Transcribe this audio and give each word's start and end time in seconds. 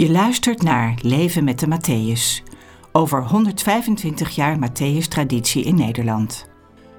Je 0.00 0.10
luistert 0.10 0.62
naar 0.62 0.94
Leven 1.00 1.44
met 1.44 1.58
de 1.58 1.66
Matthäus. 1.66 2.42
Over 2.92 3.24
125 3.24 4.30
jaar 4.34 4.56
Matthäus-traditie 4.58 5.64
in 5.64 5.74
Nederland. 5.74 6.48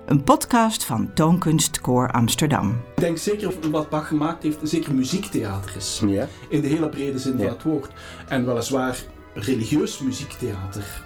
Een 0.05 0.23
podcast 0.23 0.83
van 0.85 1.13
Toonkunstkoor 1.13 2.11
Amsterdam. 2.11 2.69
Ik 2.69 3.01
denk 3.01 3.17
zeker 3.17 3.53
wat 3.71 3.89
Bach 3.89 4.07
gemaakt 4.07 4.43
heeft, 4.43 4.57
zeker 4.63 4.93
muziektheater 4.95 5.75
is. 5.75 6.01
Ja. 6.07 6.27
In 6.49 6.61
de 6.61 6.67
hele 6.67 6.89
brede 6.89 7.19
zin 7.19 7.31
Ja. 7.31 7.37
van 7.37 7.47
het 7.47 7.63
woord. 7.63 7.93
En 8.27 8.45
weliswaar 8.45 8.97
religieus 9.33 9.99
muziektheater. 9.99 11.03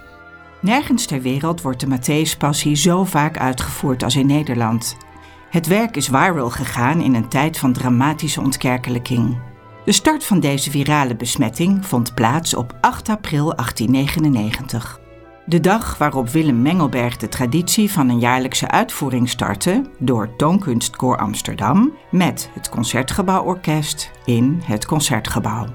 Nergens 0.60 1.06
ter 1.06 1.22
wereld 1.22 1.62
wordt 1.62 1.80
de 1.80 1.98
Matthäus-passie 1.98 2.76
zo 2.76 3.04
vaak 3.04 3.38
uitgevoerd 3.38 4.02
als 4.02 4.16
in 4.16 4.26
Nederland. 4.26 4.96
Het 5.50 5.66
werk 5.66 5.96
is 5.96 6.08
viral 6.08 6.50
gegaan 6.50 7.00
in 7.00 7.14
een 7.14 7.28
tijd 7.28 7.58
van 7.58 7.72
dramatische 7.72 8.40
ontkerkelijking. 8.40 9.50
De 9.84 9.92
start 9.92 10.24
van 10.24 10.40
deze 10.40 10.70
virale 10.70 11.16
besmetting 11.16 11.86
vond 11.86 12.14
plaats 12.14 12.54
op 12.54 12.76
8 12.80 13.08
april 13.08 13.54
1899. 13.54 15.00
De 15.44 15.60
dag 15.60 15.98
waarop 15.98 16.28
Willem 16.28 16.62
Mengelberg 16.62 17.16
de 17.16 17.28
traditie 17.28 17.90
van 17.90 18.08
een 18.08 18.18
jaarlijkse 18.18 18.68
uitvoering 18.68 19.28
startte 19.28 19.82
door 19.98 20.36
Toonkunstkoor 20.36 21.16
Amsterdam 21.16 21.92
met 22.10 22.50
het 22.54 22.68
Concertgebouworkest 22.68 24.10
in 24.24 24.60
het 24.64 24.86
Concertgebouw. 24.86 25.66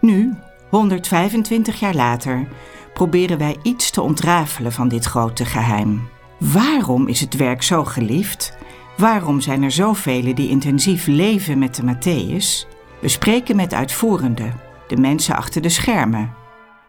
Nu, 0.00 0.34
125 0.70 1.80
jaar 1.80 1.94
later, 1.94 2.48
proberen 2.94 3.38
wij 3.38 3.56
iets 3.62 3.90
te 3.90 4.02
ontrafelen 4.02 4.72
van 4.72 4.88
dit 4.88 5.04
grote 5.04 5.44
geheim. 5.44 6.08
Waarom 6.38 7.08
is 7.08 7.20
het 7.20 7.36
werk 7.36 7.62
zo 7.62 7.84
geliefd? 7.84 8.56
Waarom 8.96 9.40
zijn 9.40 9.62
er 9.62 9.70
zoveel 9.70 10.34
die 10.34 10.48
intensief 10.48 11.06
leven 11.06 11.58
met 11.58 11.74
de 11.74 11.82
Matthäus? 11.82 12.77
We 13.00 13.08
spreken 13.08 13.56
met 13.56 13.74
uitvoerenden, 13.74 14.60
de 14.88 14.96
mensen 14.96 15.36
achter 15.36 15.62
de 15.62 15.68
schermen, 15.68 16.34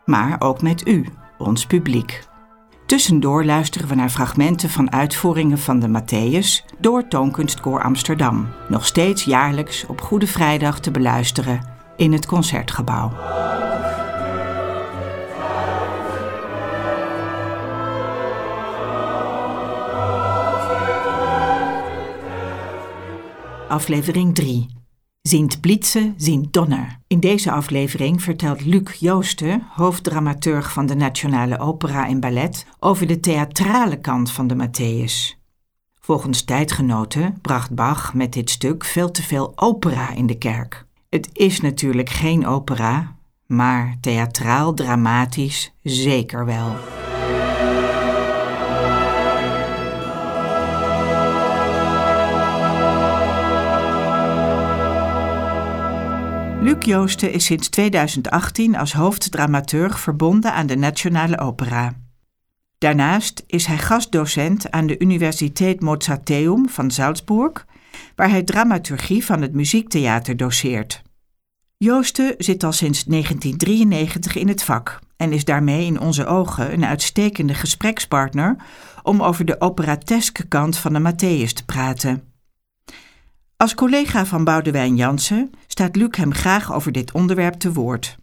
maar 0.06 0.42
ook 0.42 0.62
met 0.62 0.88
u, 0.88 1.06
ons 1.38 1.66
publiek. 1.66 2.28
Tussendoor 2.86 3.46
luisteren 3.46 3.88
we 3.88 3.96
naar 3.96 4.10
fragmenten 4.10 4.70
van 4.70 4.92
uitvoeringen 4.92 5.58
van 5.58 5.80
de 5.80 5.88
Matthäus 5.88 6.76
door 6.80 7.08
Toonkunstkoor 7.08 7.84
Amsterdam, 7.84 8.48
nog 8.70 8.86
steeds 8.86 9.24
jaarlijks 9.24 9.86
op 9.86 10.02
Goede 10.02 10.28
Vrijdag 10.28 10.80
te 10.80 10.92
beluisteren 10.92 11.62
in 11.96 12.12
het 12.14 12.26
Concertgebouw. 12.26 13.12
Aflevering 23.68 24.36
3. 24.36 24.79
Sint 25.22 25.62
Blitze, 25.62 26.14
Sint 26.18 26.54
Donner. 26.54 27.00
In 27.08 27.20
deze 27.20 27.52
aflevering 27.52 28.22
vertelt 28.22 28.66
Luc 28.66 29.00
Joosten, 29.00 29.64
hoofddramaturg 29.70 30.74
van 30.74 30.86
de 30.86 30.96
Nationale 30.96 31.60
Opera 31.60 32.08
en 32.08 32.20
Ballet, 32.20 32.66
over 32.80 33.08
de 33.08 33.20
theatrale 33.20 34.00
kant 34.00 34.32
van 34.32 34.48
de 34.48 34.56
Matthäus. 34.56 35.38
Volgens 36.00 36.44
tijdgenoten 36.44 37.38
bracht 37.42 37.76
Bach 37.76 38.14
met 38.14 38.34
dit 38.34 38.50
stuk 38.50 38.86
veel 38.86 39.12
te 39.12 39.24
veel 39.24 39.52
opera 39.56 40.14
in 40.14 40.26
de 40.26 40.38
kerk. 40.38 40.86
Het 41.10 41.30
is 41.34 41.62
natuurlijk 41.62 42.10
geen 42.10 42.48
opera, 42.48 43.16
maar 43.46 43.98
theatraal 44.02 44.74
dramatisch 44.74 45.72
zeker 45.84 46.46
wel. 46.46 46.76
Joosten 56.90 57.32
is 57.32 57.46
sinds 57.46 57.70
2018 57.70 58.76
als 58.76 58.94
hoofddramaturg 58.94 60.00
verbonden 60.00 60.54
aan 60.54 60.68
de 60.68 60.76
Nationale 60.76 61.40
Opera. 61.40 61.94
Daarnaast 62.78 63.44
is 63.48 63.66
hij 63.66 63.78
gastdocent 63.78 64.72
aan 64.72 64.88
de 64.88 65.00
Universiteit 65.00 65.82
Mozarteum 65.82 66.70
van 66.70 66.92
Salzburg, 66.92 67.66
waar 68.16 68.30
hij 68.30 68.44
dramaturgie 68.44 69.26
van 69.26 69.42
het 69.42 69.54
muziektheater 69.54 70.38
doseert. 70.38 71.02
Joosten 71.78 72.36
zit 72.38 72.64
al 72.64 72.72
sinds 72.72 73.04
1993 73.04 74.36
in 74.36 74.48
het 74.48 74.64
vak 74.64 75.00
en 75.18 75.34
is 75.34 75.46
daarmee 75.46 75.86
in 75.86 76.00
onze 76.00 76.26
ogen 76.26 76.74
een 76.74 76.86
uitstekende 76.86 77.54
gesprekspartner 77.54 78.56
om 79.04 79.24
over 79.24 79.46
de 79.46 79.62
operateske 79.62 80.48
kant 80.48 80.78
van 80.78 80.94
de 80.94 81.00
Matthäus 81.00 81.54
te 81.54 81.66
praten. 81.66 82.24
Als 83.62 83.76
collega 83.76 84.26
van 84.26 84.44
Boudewijn 84.44 84.96
Jansen 84.96 85.52
staat 85.80 85.96
Luc 85.96 86.16
hem 86.18 86.34
graag 86.34 86.74
over 86.74 86.92
dit 86.92 87.12
onderwerp 87.12 87.54
te 87.54 87.74
woord. 87.74 88.18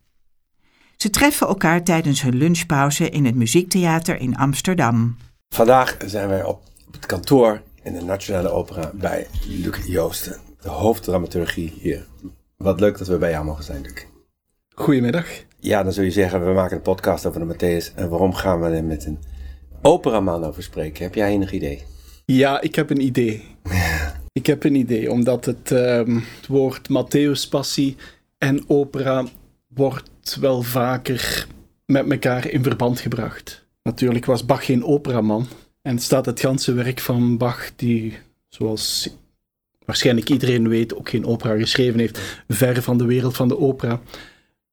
Ze 0.96 1.10
treffen 1.10 1.46
elkaar 1.46 1.82
tijdens 1.82 2.22
hun 2.22 2.36
lunchpauze 2.36 3.08
in 3.08 3.24
het 3.24 3.34
Muziektheater 3.34 4.20
in 4.20 4.36
Amsterdam. 4.36 5.16
Vandaag 5.48 5.96
zijn 6.06 6.28
wij 6.28 6.44
op 6.44 6.62
het 6.90 7.06
kantoor 7.06 7.62
in 7.82 7.92
de 7.92 8.02
Nationale 8.02 8.48
Opera 8.48 8.90
bij 8.94 9.26
Luc 9.48 9.86
Joosten, 9.86 10.40
de 10.60 10.68
hoofddramaturgie 10.68 11.72
hier. 11.80 12.06
Wat 12.56 12.80
leuk 12.80 12.98
dat 12.98 13.06
we 13.06 13.18
bij 13.18 13.30
jou 13.30 13.44
mogen 13.44 13.64
zijn, 13.64 13.82
Luc. 13.82 14.06
Goedemiddag. 14.74 15.26
Ja, 15.58 15.82
dan 15.82 15.92
zul 15.92 16.04
je 16.04 16.10
zeggen, 16.10 16.46
we 16.46 16.52
maken 16.52 16.76
een 16.76 16.82
podcast 16.82 17.26
over 17.26 17.46
de 17.46 17.54
Matthäus. 17.54 17.94
En 17.94 18.08
waarom 18.08 18.34
gaan 18.34 18.60
we 18.60 18.68
er 18.68 18.84
met 18.84 19.04
een 19.04 19.18
operaman 19.82 20.44
over 20.44 20.62
spreken? 20.62 21.04
Heb 21.04 21.14
jij 21.14 21.28
enig 21.28 21.52
idee? 21.52 21.84
Ja, 22.24 22.60
ik 22.60 22.74
heb 22.74 22.90
een 22.90 23.02
idee. 23.02 23.44
ik 24.36 24.46
heb 24.46 24.64
een 24.64 24.74
idee, 24.74 25.10
omdat 25.10 25.44
het, 25.44 25.72
ehm, 25.72 26.14
het 26.14 26.46
woord 26.46 26.88
Matthäus-passie 26.88 27.96
en 28.38 28.68
opera 28.68 29.24
wordt 29.68 30.36
wel 30.40 30.62
vaker 30.62 31.46
met 31.86 32.10
elkaar 32.10 32.48
in 32.48 32.62
verband 32.62 33.00
gebracht. 33.00 33.66
Natuurlijk 33.82 34.24
was 34.24 34.44
Bach 34.44 34.64
geen 34.64 34.84
operaman. 34.84 35.46
En 35.82 35.98
staat 35.98 36.26
het 36.26 36.40
ganse 36.40 36.72
werk 36.72 37.00
van 37.00 37.36
Bach, 37.36 37.70
die 37.76 38.18
zoals 38.48 39.16
waarschijnlijk 39.84 40.30
iedereen 40.30 40.68
weet 40.68 40.94
ook 40.94 41.08
geen 41.08 41.26
opera 41.26 41.56
geschreven 41.56 41.98
heeft, 41.98 42.44
ver 42.48 42.82
van 42.82 42.98
de 42.98 43.04
wereld 43.04 43.36
van 43.36 43.48
de 43.48 43.58
opera. 43.58 44.00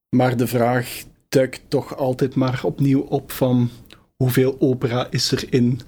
Maar 0.08 0.36
de 0.36 0.46
vraag 0.46 1.02
duikt 1.28 1.60
toch 1.68 1.96
altijd 1.96 2.34
maar 2.34 2.60
opnieuw 2.64 3.00
op 3.00 3.32
van 3.32 3.70
hoeveel 4.16 4.56
opera 4.58 5.06
is 5.10 5.30
er 5.30 5.44
in 5.50 5.80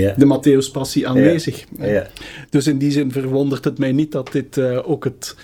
Ja. 0.00 0.14
de 0.16 0.26
Matthäus-passie 0.26 1.08
aanwezig. 1.08 1.64
ja. 1.78 2.06
Dus 2.50 2.66
in 2.66 2.78
die 2.78 2.90
zin 2.90 3.12
verwondert 3.12 3.64
het 3.64 3.78
mij 3.78 3.92
niet 3.92 4.12
dat 4.12 4.32
dit 4.32 4.56
eh, 4.56 4.90
ook 4.90 5.04
het 5.04 5.36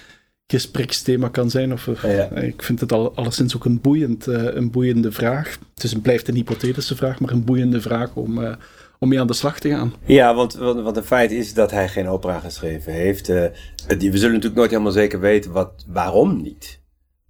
gespreksthema 0.46 1.28
kan 1.28 1.50
zijn. 1.50 1.72
Of, 1.72 1.88
eh, 1.88 2.16
Ja. 2.16 2.30
Ik 2.30 2.62
vind 2.62 2.80
het 2.80 2.92
al, 2.92 3.14
alleszins 3.14 3.56
ook 3.56 3.64
een, 3.64 3.80
boeiend, 3.80 4.26
eh, 4.26 4.42
een 4.54 4.70
boeiende 4.70 5.12
vraag. 5.12 5.58
Het 5.74 5.84
is 5.84 5.92
een, 5.92 6.00
blijft 6.00 6.28
een 6.28 6.34
hypothetische 6.34 6.96
vraag, 6.96 7.20
maar 7.20 7.30
een 7.30 7.44
boeiende 7.44 7.80
vraag 7.80 8.14
om, 8.14 8.44
eh, 8.44 8.52
om 8.98 9.08
mee 9.08 9.20
aan 9.20 9.26
de 9.26 9.32
slag 9.32 9.58
te 9.60 9.68
gaan. 9.68 9.94
Ja, 10.04 10.34
want, 10.34 10.54
want, 10.54 10.80
want 10.82 10.96
het 10.96 11.06
feit 11.06 11.30
is 11.30 11.54
dat 11.54 11.70
hij 11.70 11.88
geen 11.88 12.08
opera 12.08 12.38
geschreven 12.38 12.92
heeft. 12.92 13.26
Het- 13.26 13.52
we 13.88 13.96
zullen 13.98 14.28
natuurlijk 14.32 14.54
nooit 14.54 14.70
helemaal 14.70 14.92
zeker 14.92 15.20
weten 15.20 15.52
wat, 15.52 15.84
waarom 15.86 16.42
niet. 16.42 16.80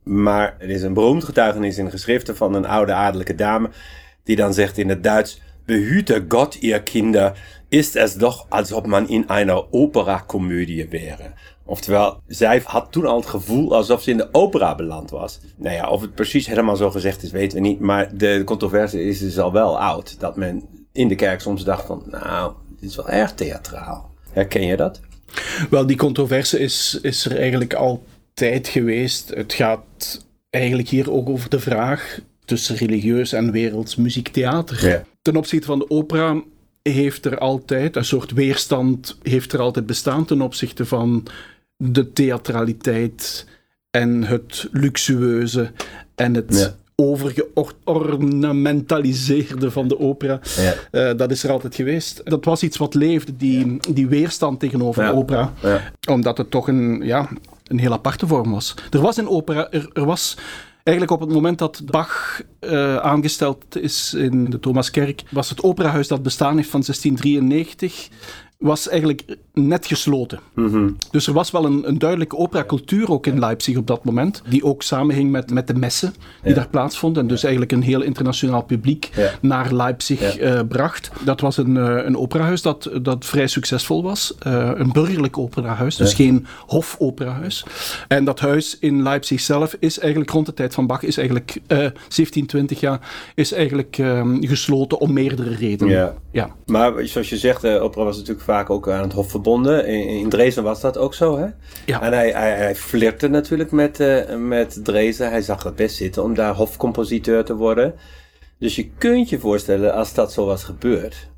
Maar 0.03 0.56
er 0.59 0.71
is 0.71 0.83
een 0.83 0.95
beroemd 0.95 1.25
getuigenis 1.25 1.79
in 1.79 1.85
de 1.85 1.91
geschriften 1.91 2.37
van 2.37 2.55
een 2.55 2.67
oude 2.67 2.93
adellijke 2.93 3.35
dame. 3.35 3.71
Die 4.25 4.37
dan 4.37 4.55
zegt 4.55 4.79
in 4.79 4.89
het 4.89 5.03
Duits: 5.03 5.41
Behüte 5.69 6.23
Gott, 6.23 6.62
ihr 6.62 6.81
Kinder, 6.81 7.34
ist 7.69 7.95
es 7.95 8.17
doch, 8.17 8.47
als 8.49 8.73
ob 8.73 8.87
man 8.87 9.06
in 9.06 9.29
einer 9.29 9.75
Opera-komödie 9.75 10.91
wäre. 10.91 11.34
Oftewel, 11.65 12.23
zij 12.27 12.62
had 12.65 12.93
toen 12.93 13.06
al 13.06 13.17
het 13.17 13.27
gevoel 13.27 13.75
alsof 13.75 14.03
ze 14.03 14.11
in 14.11 14.17
de 14.17 14.29
opera 14.33 14.75
beland 14.75 15.11
was. 15.11 15.41
Nou 15.56 15.75
ja, 15.75 15.89
of 15.89 16.01
het 16.01 16.15
precies 16.15 16.47
helemaal 16.47 16.77
zo 16.77 16.91
gezegd 16.91 17.23
is, 17.23 17.31
weten 17.31 17.62
we 17.62 17.69
niet. 17.69 17.81
Maar 17.81 18.17
de 18.17 18.43
controverse 18.45 19.05
is 19.05 19.19
dus 19.19 19.39
al 19.39 19.53
wel 19.53 19.81
oud. 19.81 20.21
Dat 20.21 20.37
men 20.37 20.62
in 20.93 21.09
de 21.09 21.15
kerk 21.15 21.41
soms 21.41 21.65
dacht 21.65 21.87
van, 21.87 22.03
nou, 22.06 22.53
dit 22.81 22.91
is 22.91 22.97
wel 22.97 23.09
erg 23.09 23.35
theatraal. 23.35 24.11
Herken 24.31 24.67
je 24.67 24.77
dat? 24.77 25.00
Wel, 25.71 25.87
die 25.87 25.97
controverse 25.97 26.59
is, 26.59 26.99
is 27.03 27.25
er 27.25 27.37
eigenlijk 27.37 27.75
altijd 27.75 28.69
geweest. 28.69 29.29
Het 29.29 29.53
gaat 29.53 30.27
eigenlijk 30.50 30.89
hier 30.89 31.12
ook 31.12 31.29
over 31.29 31.50
de 31.50 31.61
vraag 31.61 32.20
tussen 32.49 32.77
religieus 32.77 33.33
en 33.33 33.50
werelds 33.53 33.97
muziektheater. 33.97 34.89
Ja. 34.89 35.05
Ten 35.23 35.37
opzichte 35.37 35.67
van 35.67 35.79
de 35.79 35.91
opera 35.91 36.43
heeft 36.83 37.25
er 37.25 37.39
altijd 37.39 37.97
een 37.97 38.05
soort 38.05 38.33
weerstand 38.33 39.19
heeft 39.23 39.53
er 39.53 39.61
altijd 39.61 39.87
bestaan 39.87 40.25
ten 40.25 40.41
opzichte 40.41 40.87
van 40.87 41.27
de 41.77 42.12
theatraliteit 42.12 43.47
en 43.91 44.25
het 44.25 44.69
luxueuze 44.73 45.71
en 46.15 46.35
het 46.35 46.56
Ja. 46.59 46.75
overgeornamentaliseerde 46.97 49.71
van 49.71 49.89
de 49.89 49.99
opera. 49.99 50.41
Ja. 50.56 50.75
Eh, 50.91 51.17
dat 51.17 51.31
is 51.31 51.44
er 51.44 51.51
altijd 51.51 51.75
geweest. 51.75 52.21
Dat 52.25 52.44
was 52.44 52.62
iets 52.62 52.77
wat 52.77 52.94
leefde, 52.94 53.37
die, 53.37 53.77
die 53.93 54.06
weerstand 54.06 54.61
tegenover 54.61 55.03
Ja. 55.03 55.11
opera. 55.11 55.53
Ja. 55.62 55.93
Omdat 56.11 56.39
het 56.39 56.51
toch 56.51 56.69
een, 56.69 57.01
ja, 57.05 57.29
een 57.65 57.79
heel 57.79 57.93
aparte 57.93 58.27
vorm 58.27 58.51
was. 58.51 58.75
Er 58.91 59.01
was 59.01 59.17
een 59.17 59.29
opera, 59.29 59.71
er, 59.71 59.91
er 59.93 60.05
was 60.05 60.37
eigenlijk 60.88 61.11
op 61.11 61.20
het 61.20 61.31
moment 61.31 61.58
dat 61.58 61.82
Bach 61.85 62.43
eh, 62.61 62.96
aangesteld 62.96 63.76
is 63.76 64.14
in 64.14 64.44
de 64.44 64.61
Thomaskerk, 64.61 65.23
was 65.31 65.50
het 65.50 65.62
operahuis 65.62 66.08
dat 66.08 66.23
bestaan 66.23 66.56
heeft 66.56 66.70
van 66.70 66.82
1693 66.87 68.08
was 68.58 68.88
eigenlijk 68.88 69.37
net 69.52 69.87
gesloten. 69.87 70.38
Mhm. 70.55 70.88
Dus 71.10 71.26
er 71.26 71.32
was 71.32 71.50
wel 71.50 71.64
een, 71.64 71.88
een 71.88 71.99
duidelijke 71.99 72.37
operacultuur 72.37 73.10
ook 73.10 73.26
in 73.26 73.38
Leipzig 73.38 73.76
op 73.76 73.87
dat 73.87 74.05
moment, 74.05 74.43
die 74.49 74.64
ook 74.64 74.82
samenhing 74.82 75.31
met, 75.31 75.50
met 75.50 75.66
de 75.66 75.75
messen 75.75 76.12
die 76.43 76.49
Ja. 76.50 76.55
daar 76.55 76.69
plaatsvonden. 76.69 77.22
En 77.22 77.28
dus 77.28 77.43
eigenlijk 77.43 77.72
een 77.72 77.82
heel 77.82 78.02
internationaal 78.02 78.62
publiek 78.62 79.10
Ja. 79.16 79.31
naar 79.40 79.72
Leipzig 79.75 80.20
Ja. 80.37 80.40
eh, 80.40 80.60
bracht. 80.69 81.10
Dat 81.25 81.40
was 81.40 81.56
een, 81.56 81.76
eh, 81.76 82.05
een 82.05 82.16
operahuis 82.16 82.62
dat, 82.62 82.90
dat 83.02 83.25
vrij 83.25 83.46
succesvol 83.46 84.02
was. 84.02 84.34
Eh, 84.38 84.70
een 84.75 84.93
burgerlijk 84.93 85.38
operahuis, 85.38 85.96
dus 85.96 86.14
geen 86.14 86.46
hofoperahuis. 86.66 87.64
En 88.08 88.25
dat 88.25 88.40
huis 88.40 88.78
in 88.78 89.02
Leipzig 89.02 89.40
zelf 89.40 89.76
is 89.78 89.99
eigenlijk 89.99 90.31
rond 90.31 90.46
de 90.46 90.55
tijd 90.55 90.75
van 90.75 90.87
Bach, 90.87 91.02
is 91.02 91.16
eigenlijk 91.16 91.60
eh 91.66 91.87
17, 92.08 92.46
20 92.46 92.81
jaar, 92.81 93.00
is 93.34 93.52
eigenlijk 93.52 93.99
ehm, 93.99 94.43
gesloten 94.46 95.00
om 95.00 95.12
meerdere 95.12 95.55
redenen. 95.55 95.94
Ja. 95.94 96.14
Ja. 96.32 96.50
Maar 96.66 96.93
zoals 97.06 97.28
je 97.28 97.37
zegt, 97.37 97.64
opera 97.64 98.05
was 98.05 98.16
natuurlijk 98.16 98.44
vaak 98.49 98.71
ook 98.71 98.89
aan 98.89 99.03
het 99.03 99.12
Hof 99.12 99.31
verbonden. 99.31 99.87
In, 99.87 100.09
in 100.09 100.29
Dresden 100.29 100.65
was 100.65 100.81
dat 100.81 100.99
ook 100.99 101.15
zo, 101.15 101.39
hè? 101.39 101.47
Ja. 101.87 102.03
En 102.03 102.12
hij, 102.12 102.31
hij, 102.31 102.56
hij 102.56 102.75
flirte 102.75 103.29
natuurlijk 103.29 103.71
met, 103.71 104.00
eh, 104.00 104.37
met 104.37 104.81
Dresden. 104.85 105.31
Hij 105.31 105.43
zag 105.43 105.62
het 105.62 105.75
best 105.75 105.97
zitten 105.97 106.23
om 106.23 106.35
daar 106.35 106.55
hofcompositeur 106.55 107.45
te 107.45 107.55
worden. 107.55 107.95
Dus 108.59 108.77
je 108.77 108.91
kunt 108.99 109.29
je 109.29 109.39
voorstellen, 109.39 109.95
als 109.95 110.15
dat 110.15 110.33
zo 110.33 110.47
was 110.47 110.65
gebeurd, 110.65 111.29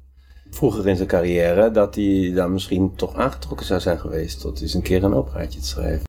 vroeger 0.51 0.89
in 0.89 0.97
zijn 0.97 1.09
carrière, 1.09 1.71
dat 1.71 1.95
hij 1.95 2.33
dan 2.35 2.53
misschien 2.53 2.95
toch 2.97 3.15
aangetrokken 3.15 3.67
zou 3.67 3.81
zijn 3.81 3.99
geweest 3.99 4.41
tot 4.41 4.61
eens 4.61 4.75
een 4.75 4.83
keer 4.83 5.05
een 5.05 5.15
operaatje 5.15 5.61
te 5.61 5.67
schrijven. 5.67 6.05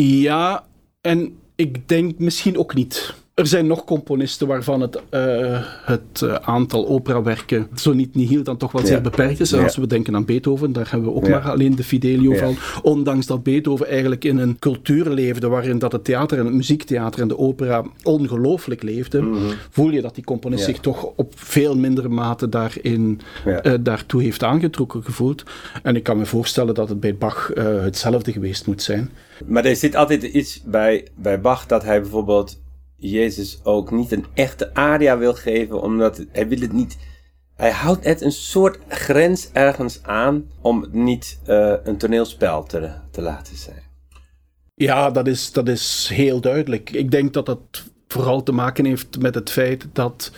Ja, 0.00 0.66
en 1.00 1.38
ik 1.54 1.88
denk 1.88 2.18
misschien 2.18 2.58
ook 2.58 2.74
niet. 2.74 3.14
Er 3.34 3.46
zijn 3.46 3.66
nog 3.66 3.84
componisten 3.84 4.46
waarvan 4.46 4.80
het, 4.80 5.00
eh, 5.10 5.62
het 5.84 6.22
eh, 6.22 6.34
aantal 6.34 6.88
operawerken 6.88 7.68
zo 7.74 7.92
niet 7.92 8.14
nihil 8.14 8.42
dan 8.42 8.56
toch 8.56 8.72
wel 8.72 8.82
Ja. 8.82 8.86
zeer 8.88 9.00
beperkt 9.00 9.40
is. 9.40 9.52
En 9.52 9.58
Ja. 9.58 9.64
als 9.64 9.76
we 9.76 9.86
denken 9.86 10.14
aan 10.14 10.24
Beethoven, 10.24 10.72
daar 10.72 10.90
hebben 10.90 11.08
we 11.08 11.14
ook 11.14 11.26
Ja. 11.26 11.30
maar 11.30 11.50
alleen 11.50 11.76
de 11.76 11.84
Fidelio 11.84 12.32
Ja. 12.32 12.38
van. 12.38 12.56
Ondanks 12.82 13.26
dat 13.26 13.42
Beethoven 13.42 13.88
eigenlijk 13.88 14.24
in 14.24 14.38
een 14.38 14.58
cultuur 14.58 15.08
leefde 15.10 15.48
waarin 15.48 15.78
dat 15.78 15.92
het 15.92 16.04
theater 16.04 16.38
en 16.38 16.44
het 16.44 16.54
muziektheater 16.54 17.20
en 17.20 17.28
de 17.28 17.38
opera 17.38 17.84
ongelooflijk 18.02 18.82
leefden, 18.82 19.34
voel 19.70 19.90
je 19.90 20.00
dat 20.02 20.14
die 20.14 20.24
componist 20.24 20.60
Mhm. 20.62 20.70
Ja. 20.70 20.76
zich 20.76 20.84
toch 20.92 21.12
op 21.16 21.32
veel 21.36 21.76
mindere 21.76 22.08
mate 22.08 22.48
daarin, 22.48 23.20
Ja. 23.44 23.62
eh, 23.62 23.72
daartoe 23.80 24.22
heeft 24.22 24.42
aangetrokken 24.42 25.04
gevoeld. 25.04 25.42
En 25.82 25.96
ik 25.96 26.02
kan 26.02 26.16
me 26.18 26.26
voorstellen 26.26 26.74
dat 26.74 26.88
het 26.88 27.00
bij 27.00 27.16
Bach 27.16 27.50
eh, 27.52 27.64
hetzelfde 27.82 28.32
geweest 28.32 28.66
moet 28.66 28.82
zijn. 28.82 29.10
Maar 29.46 29.64
er 29.64 29.76
zit 29.76 29.94
altijd 29.96 30.22
iets 30.22 30.62
bij, 30.64 31.06
bij 31.14 31.40
Bach 31.40 31.66
dat 31.66 31.84
hij 31.84 32.00
bijvoorbeeld 32.00 32.62
Jezus 33.10 33.60
ook 33.62 33.90
niet 33.90 34.12
een 34.12 34.24
echte 34.34 34.74
aria 34.74 35.18
wil 35.18 35.34
geven, 35.34 35.82
omdat 35.82 36.24
hij 36.32 36.48
wil 36.48 36.60
het 36.60 36.72
niet. 36.72 36.96
Hij 37.54 37.70
houdt 37.70 38.04
net 38.04 38.20
een 38.20 38.32
soort 38.32 38.78
grens 38.88 39.50
ergens 39.52 40.02
aan 40.02 40.44
om 40.60 40.80
het 40.80 40.92
niet 40.92 41.38
eh, 41.44 41.74
een 41.84 41.96
toneelspel 41.96 42.62
te, 42.62 42.90
te 43.10 43.22
laten 43.22 43.56
zijn. 43.56 43.82
Ja, 44.74 45.10
dat 45.10 45.26
is, 45.26 45.52
dat 45.52 45.68
is 45.68 46.10
heel 46.12 46.40
duidelijk. 46.40 46.90
Ik 46.90 47.10
denk 47.10 47.32
dat 47.32 47.46
dat 47.46 47.60
vooral 48.08 48.42
te 48.42 48.52
maken 48.52 48.84
heeft 48.84 49.18
met 49.18 49.34
het 49.34 49.50
feit 49.50 49.86
dat 49.92 50.32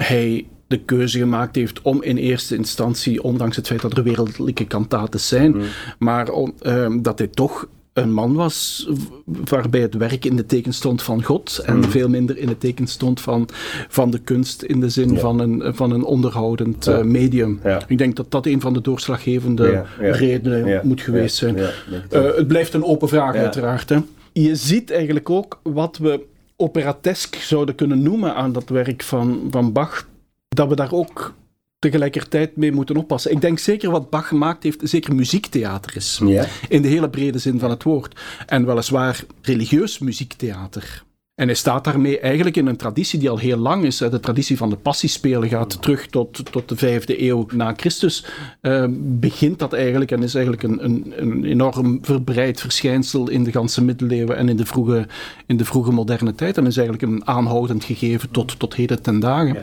hij 0.00 0.48
de 0.66 0.84
keuze 0.84 1.18
gemaakt 1.18 1.56
heeft 1.56 1.82
om 1.82 2.02
in 2.02 2.16
eerste 2.16 2.56
instantie, 2.56 3.22
ondanks 3.22 3.56
het 3.56 3.66
feit 3.66 3.80
dat 3.80 3.96
er 3.96 4.02
wereldlijke 4.02 4.66
kantaten 4.66 5.20
zijn, 5.20 5.62
maar 5.98 6.30
om, 6.30 6.54
ehm, 6.60 7.02
dat 7.02 7.18
hij 7.18 7.28
toch 7.28 7.68
een 7.98 8.12
man 8.12 8.34
was 8.34 8.88
waarbij 9.24 9.80
het 9.80 9.94
werk 9.94 10.24
in 10.24 10.36
de 10.36 10.46
teken 10.46 10.72
stond 10.74 11.02
van 11.02 11.22
God 11.22 11.58
en 11.64 11.84
veel 11.84 12.08
minder 12.08 12.38
in 12.38 12.46
de 12.46 12.58
teken 12.58 12.86
stond 12.86 13.20
van, 13.20 13.48
van 13.88 14.10
de 14.10 14.18
kunst 14.18 14.62
in 14.62 14.80
de 14.80 14.88
zin 14.88 15.12
Ja. 15.12 15.18
van, 15.18 15.38
een, 15.40 15.74
van 15.74 15.90
een 15.90 16.04
onderhoudend 16.04 16.84
Ja. 16.84 16.98
eh, 16.98 17.04
medium. 17.04 17.60
Ja. 17.64 17.82
Ik 17.86 17.98
denk 17.98 18.16
dat 18.16 18.30
dat 18.30 18.46
een 18.46 18.60
van 18.60 18.72
de 18.72 18.80
doorslaggevende 18.80 19.84
redenen 19.98 20.80
moet 20.86 21.00
geweest 21.00 21.36
zijn. 21.36 21.56
Eh, 21.56 21.68
het 22.10 22.46
blijft 22.48 22.74
een 22.74 22.84
open 22.84 23.08
vraag, 23.08 23.34
uiteraard. 23.34 23.88
Hè. 23.88 23.98
Je 24.32 24.54
ziet 24.56 24.90
eigenlijk 24.90 25.30
ook 25.30 25.60
wat 25.62 25.96
we 25.98 26.20
operatesk 26.56 27.34
zouden 27.36 27.74
kunnen 27.74 28.02
noemen 28.02 28.34
aan 28.34 28.52
dat 28.52 28.68
werk 28.68 29.02
van, 29.02 29.40
van 29.50 29.72
Bach. 29.72 30.08
Dat 30.48 30.68
we 30.68 30.74
daar 30.76 30.92
ook 30.92 31.34
tegelijkertijd 31.78 32.56
mee 32.56 32.72
moeten 32.72 32.96
oppassen. 32.96 33.30
Ik 33.30 33.40
denk 33.40 33.58
zeker 33.58 33.90
wat 33.90 34.10
Bach 34.10 34.28
gemaakt 34.28 34.62
heeft, 34.62 34.80
zeker 34.82 35.14
muziektheater 35.14 35.96
is. 35.96 36.20
ja. 36.24 36.46
In 36.68 36.82
de 36.82 36.88
hele 36.88 37.10
brede 37.10 37.38
zin 37.38 37.58
van 37.58 37.70
het 37.70 37.82
woord. 37.82 38.20
En 38.46 38.66
weliswaar 38.66 39.24
religieus 39.42 39.98
muziektheater. 39.98 41.06
En 41.38 41.46
hij 41.46 41.54
staat 41.56 41.84
daarmee 41.84 42.18
eigenlijk 42.18 42.56
in 42.56 42.66
een 42.66 42.76
traditie 42.76 43.18
die 43.18 43.30
al 43.30 43.38
heel 43.38 43.56
lang 43.56 43.84
is. 43.84 43.96
De 43.96 44.20
traditie 44.20 44.56
van 44.56 44.70
de 44.70 44.76
passiespelen 44.76 45.48
gaat 45.48 45.82
terug 45.82 46.06
tot, 46.06 46.52
tot 46.52 46.68
de 46.68 46.76
vijfde 46.76 47.22
eeuw 47.22 47.46
na 47.52 47.74
Christus. 47.76 48.26
Eh, 48.60 48.84
begint 48.98 49.58
dat 49.58 49.72
eigenlijk 49.72 50.10
en 50.10 50.22
is 50.22 50.34
eigenlijk 50.34 50.62
een, 50.62 50.84
een, 50.84 51.12
een 51.16 51.44
enorm 51.44 51.98
verbreid 52.02 52.60
verschijnsel 52.60 53.28
in 53.28 53.44
de 53.44 53.52
ganse 53.52 53.84
middeleeuwen 53.84 54.36
en 54.36 54.48
in 54.48 54.56
de 54.56 54.66
vroege, 54.66 55.06
in 55.46 55.56
de 55.56 55.64
vroege 55.64 55.92
moderne 55.92 56.34
tijd. 56.34 56.56
En 56.56 56.66
is 56.66 56.76
eigenlijk 56.76 57.12
een 57.12 57.26
aanhoudend 57.26 57.84
gegeven 57.84 58.30
tot, 58.30 58.58
tot 58.58 58.74
heden 58.74 59.02
ten 59.02 59.20
dagen. 59.20 59.54
Ja. 59.54 59.62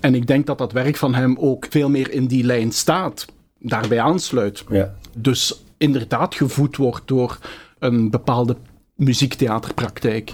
En 0.00 0.14
ik 0.14 0.26
denk 0.26 0.46
dat 0.46 0.58
dat 0.58 0.72
werk 0.72 0.96
van 0.96 1.14
hem 1.14 1.36
ook 1.38 1.66
veel 1.70 1.90
meer 1.90 2.10
in 2.12 2.26
die 2.26 2.44
lijn 2.44 2.72
staat. 2.72 3.26
Daarbij 3.58 4.00
aansluit 4.00 4.64
Ja. 4.70 4.94
dus 5.16 5.64
inderdaad 5.78 6.34
gevoed 6.34 6.76
wordt 6.76 7.08
door 7.08 7.38
een 7.78 8.10
bepaalde 8.10 8.56
muziektheaterpraktijk. 8.94 10.32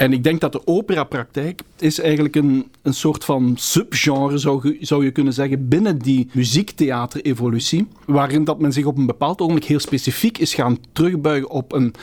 En 0.00 0.12
ik 0.12 0.24
denk 0.24 0.40
dat 0.40 0.52
de 0.52 0.66
operapraktijk 0.66 1.62
is 1.78 2.00
eigenlijk 2.00 2.36
een, 2.36 2.70
een 2.82 2.94
soort 2.94 3.24
van 3.24 3.54
subgenre, 3.56 4.38
zou, 4.38 4.76
zou 4.80 5.04
je 5.04 5.10
kunnen 5.10 5.32
zeggen, 5.32 5.68
binnen 5.68 5.98
die 5.98 6.28
muziektheater-evolutie, 6.32 7.88
waarin 8.06 8.44
dat 8.44 8.58
men 8.58 8.72
zich 8.72 8.84
op 8.84 8.96
een 8.96 9.06
bepaald 9.06 9.40
ogenblik 9.40 9.64
heel 9.64 9.78
specifiek 9.78 10.38
is 10.38 10.54
gaan 10.54 10.78
terugbuigen 10.92 11.50
op 11.50 11.72
een 11.72 11.94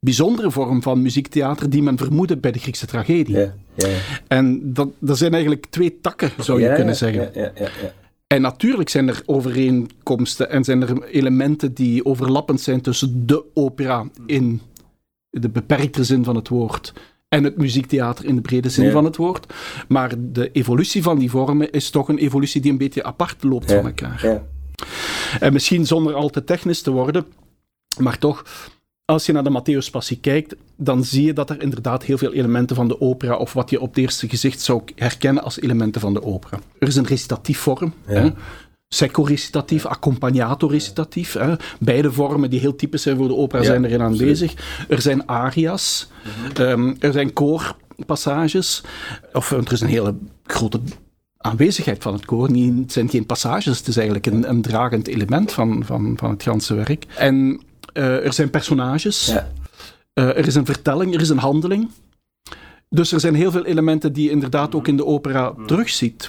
bijzondere 0.00 0.50
vorm 0.50 0.82
van 0.82 1.02
muziektheater 1.02 1.70
die 1.70 1.82
men 1.82 1.98
vermoedde 1.98 2.36
bij 2.36 2.52
de 2.52 2.58
Griekse 2.58 2.86
tragedie. 2.86 3.36
Ja. 3.36 3.54
Ja. 3.74 3.88
En 4.28 4.72
dat, 4.72 4.88
dat 4.98 5.18
zijn 5.18 5.32
eigenlijk 5.32 5.66
twee 5.70 5.98
takken, 6.00 6.30
zou 6.38 6.60
je 6.60 6.74
kunnen 6.74 6.96
zeggen. 6.96 7.30
Ja, 7.34 7.40
ja, 7.40 7.50
ja, 7.54 7.68
ja. 7.82 7.92
En 8.26 8.40
natuurlijk 8.40 8.88
zijn 8.88 9.08
er 9.08 9.22
overeenkomsten 9.26 10.50
en 10.50 10.64
zijn 10.64 10.82
er 10.82 11.02
elementen 11.02 11.74
die 11.74 12.04
overlappend 12.04 12.60
zijn 12.60 12.80
tussen 12.80 13.26
de 13.26 13.44
opera 13.54 14.06
in 14.26 14.60
de 15.30 15.48
beperkte 15.48 16.04
zin 16.04 16.24
van 16.24 16.36
het 16.36 16.48
woord 16.48 16.92
en 17.34 17.44
het 17.44 17.56
muziektheater 17.56 18.24
in 18.24 18.34
de 18.34 18.40
brede 18.40 18.68
zin 18.68 18.84
Ja. 18.84 18.90
van 18.92 19.04
het 19.04 19.16
woord. 19.16 19.52
Maar 19.88 20.12
de 20.18 20.50
evolutie 20.52 21.02
van 21.02 21.18
die 21.18 21.30
vormen 21.30 21.70
is 21.70 21.90
toch 21.90 22.08
een 22.08 22.18
evolutie 22.18 22.60
die 22.60 22.70
een 22.72 22.78
beetje 22.78 23.04
apart 23.04 23.42
loopt 23.42 23.70
Ja. 23.70 23.76
van 23.76 23.86
elkaar. 23.86 24.26
Ja. 24.26 24.42
En 25.40 25.52
misschien 25.52 25.86
zonder 25.86 26.14
al 26.14 26.28
te 26.28 26.44
technisch 26.44 26.82
te 26.82 26.90
worden, 26.90 27.26
maar 27.98 28.18
toch, 28.18 28.44
als 29.04 29.26
je 29.26 29.32
naar 29.32 29.44
de 29.44 29.60
Matthäus 29.62 29.90
Passie 29.90 30.18
kijkt, 30.20 30.54
dan 30.76 31.04
zie 31.04 31.24
je 31.26 31.32
dat 31.32 31.50
er 31.50 31.62
inderdaad 31.62 32.02
heel 32.04 32.18
veel 32.18 32.32
elementen 32.32 32.76
van 32.76 32.88
de 32.88 33.00
opera, 33.00 33.36
of 33.36 33.52
wat 33.52 33.70
je 33.70 33.80
op 33.80 33.88
het 33.88 33.98
eerste 33.98 34.28
gezicht 34.28 34.60
zou 34.60 34.82
herkennen 34.94 35.42
als 35.42 35.60
elementen 35.60 36.00
van 36.00 36.14
de 36.14 36.22
opera. 36.22 36.58
Er 36.78 36.88
is 36.88 36.96
een 36.96 37.06
recitatief 37.06 37.58
vorm. 37.58 37.92
Ja. 38.06 38.12
Hè? 38.14 38.30
Secco-recitatief, 38.94 39.86
accompagnato-recitatief. 39.86 41.32
Hè? 41.32 41.54
Beide 41.80 42.12
vormen 42.12 42.50
die 42.50 42.60
heel 42.60 42.76
typisch 42.76 43.02
zijn 43.02 43.16
voor 43.16 43.28
de 43.28 43.34
opera 43.34 43.62
zijn 43.62 43.84
erin 43.84 44.02
aanwezig. 44.02 44.54
Er 44.88 45.00
zijn 45.02 45.28
aria's, 45.28 46.08
ehm, 46.54 46.94
er 46.98 47.12
zijn 47.12 47.32
koorpassages, 47.32 48.82
of 49.32 49.50
er 49.50 49.72
is 49.72 49.80
een 49.80 49.88
hele 49.88 50.14
grote 50.46 50.80
aanwezigheid 51.36 52.02
van 52.02 52.12
het 52.12 52.24
koor. 52.24 52.50
Niet, 52.50 52.78
het 52.78 52.92
zijn 52.92 53.08
geen 53.08 53.26
passages, 53.26 53.78
het 53.78 53.88
is 53.88 53.96
eigenlijk 53.96 54.26
een, 54.26 54.48
een 54.48 54.62
dragend 54.62 55.06
element 55.06 55.52
van, 55.52 55.82
van, 55.84 56.14
van 56.16 56.30
het 56.30 56.42
ganse 56.42 56.74
werk. 56.74 57.04
En 57.16 57.60
eh, 57.92 58.24
er 58.26 58.32
zijn 58.32 58.50
personages, 58.50 59.26
Ja. 59.26 59.50
eh, 60.12 60.28
er 60.28 60.46
is 60.46 60.54
een 60.54 60.64
vertelling, 60.66 61.14
er 61.14 61.20
is 61.20 61.28
een 61.28 61.38
handeling. 61.38 61.90
Dus 62.88 63.12
er 63.12 63.20
zijn 63.20 63.34
heel 63.34 63.50
veel 63.50 63.64
elementen 63.64 64.12
die 64.12 64.24
je 64.24 64.30
inderdaad 64.30 64.74
ook 64.74 64.88
in 64.88 64.96
de 64.96 65.06
opera 65.06 65.54
terugziet. 65.66 66.28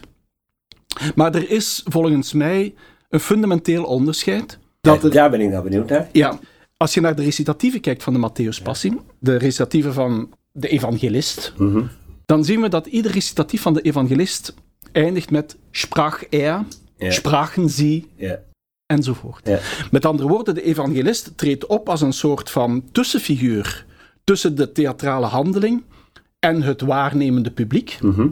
Maar 1.16 1.36
er 1.36 1.50
is 1.50 1.82
volgens 1.90 2.34
mij 2.34 2.74
een 3.10 3.20
fundamenteel 3.20 3.84
onderscheid. 3.84 4.60
Dat 4.82 5.02
het, 5.04 5.14
Daar 5.14 5.30
ben 5.30 5.42
ik 5.42 5.50
nou 5.50 5.64
benieuwd 5.64 5.90
naar. 5.90 6.10
ja, 6.12 6.40
als 6.78 6.94
je 6.94 7.02
naar 7.02 7.16
de 7.16 7.24
recitatieven 7.24 7.80
kijkt 7.82 8.04
van 8.04 8.14
de 8.14 8.30
Matthäus 8.30 8.64
Passie, 8.64 9.00
de 9.20 9.36
recitatieven 9.36 9.94
van 9.94 10.34
de 10.52 10.68
evangelist, 10.68 11.54
Mhm. 11.58 11.82
dan 12.25 12.44
zien 12.46 12.62
we 12.62 12.70
dat 12.70 12.86
ieder 12.86 13.12
recitatief 13.12 13.62
van 13.62 13.74
de 13.74 13.82
evangelist 13.82 14.54
eindigt 14.92 15.32
met 15.32 15.58
sprach 15.72 16.24
er, 16.30 16.64
Ja. 16.98 17.12
sprachen 17.12 17.70
sie, 17.70 18.08
Ja. 18.16 18.40
enzovoort. 18.86 19.48
Ja. 19.48 19.60
Met 19.92 20.06
andere 20.06 20.30
woorden, 20.30 20.54
de 20.56 20.64
evangelist 20.64 21.32
treedt 21.38 21.66
op 21.66 21.90
als 21.90 22.02
een 22.02 22.14
soort 22.14 22.50
van 22.50 22.84
tussenfiguur 22.92 23.86
tussen 24.24 24.56
de 24.56 24.72
theatrale 24.72 25.25
handeling 25.25 25.84
en 26.40 26.62
het 26.62 26.82
waarnemende 26.82 27.52
publiek. 27.52 27.98
Mhm. 28.02 28.28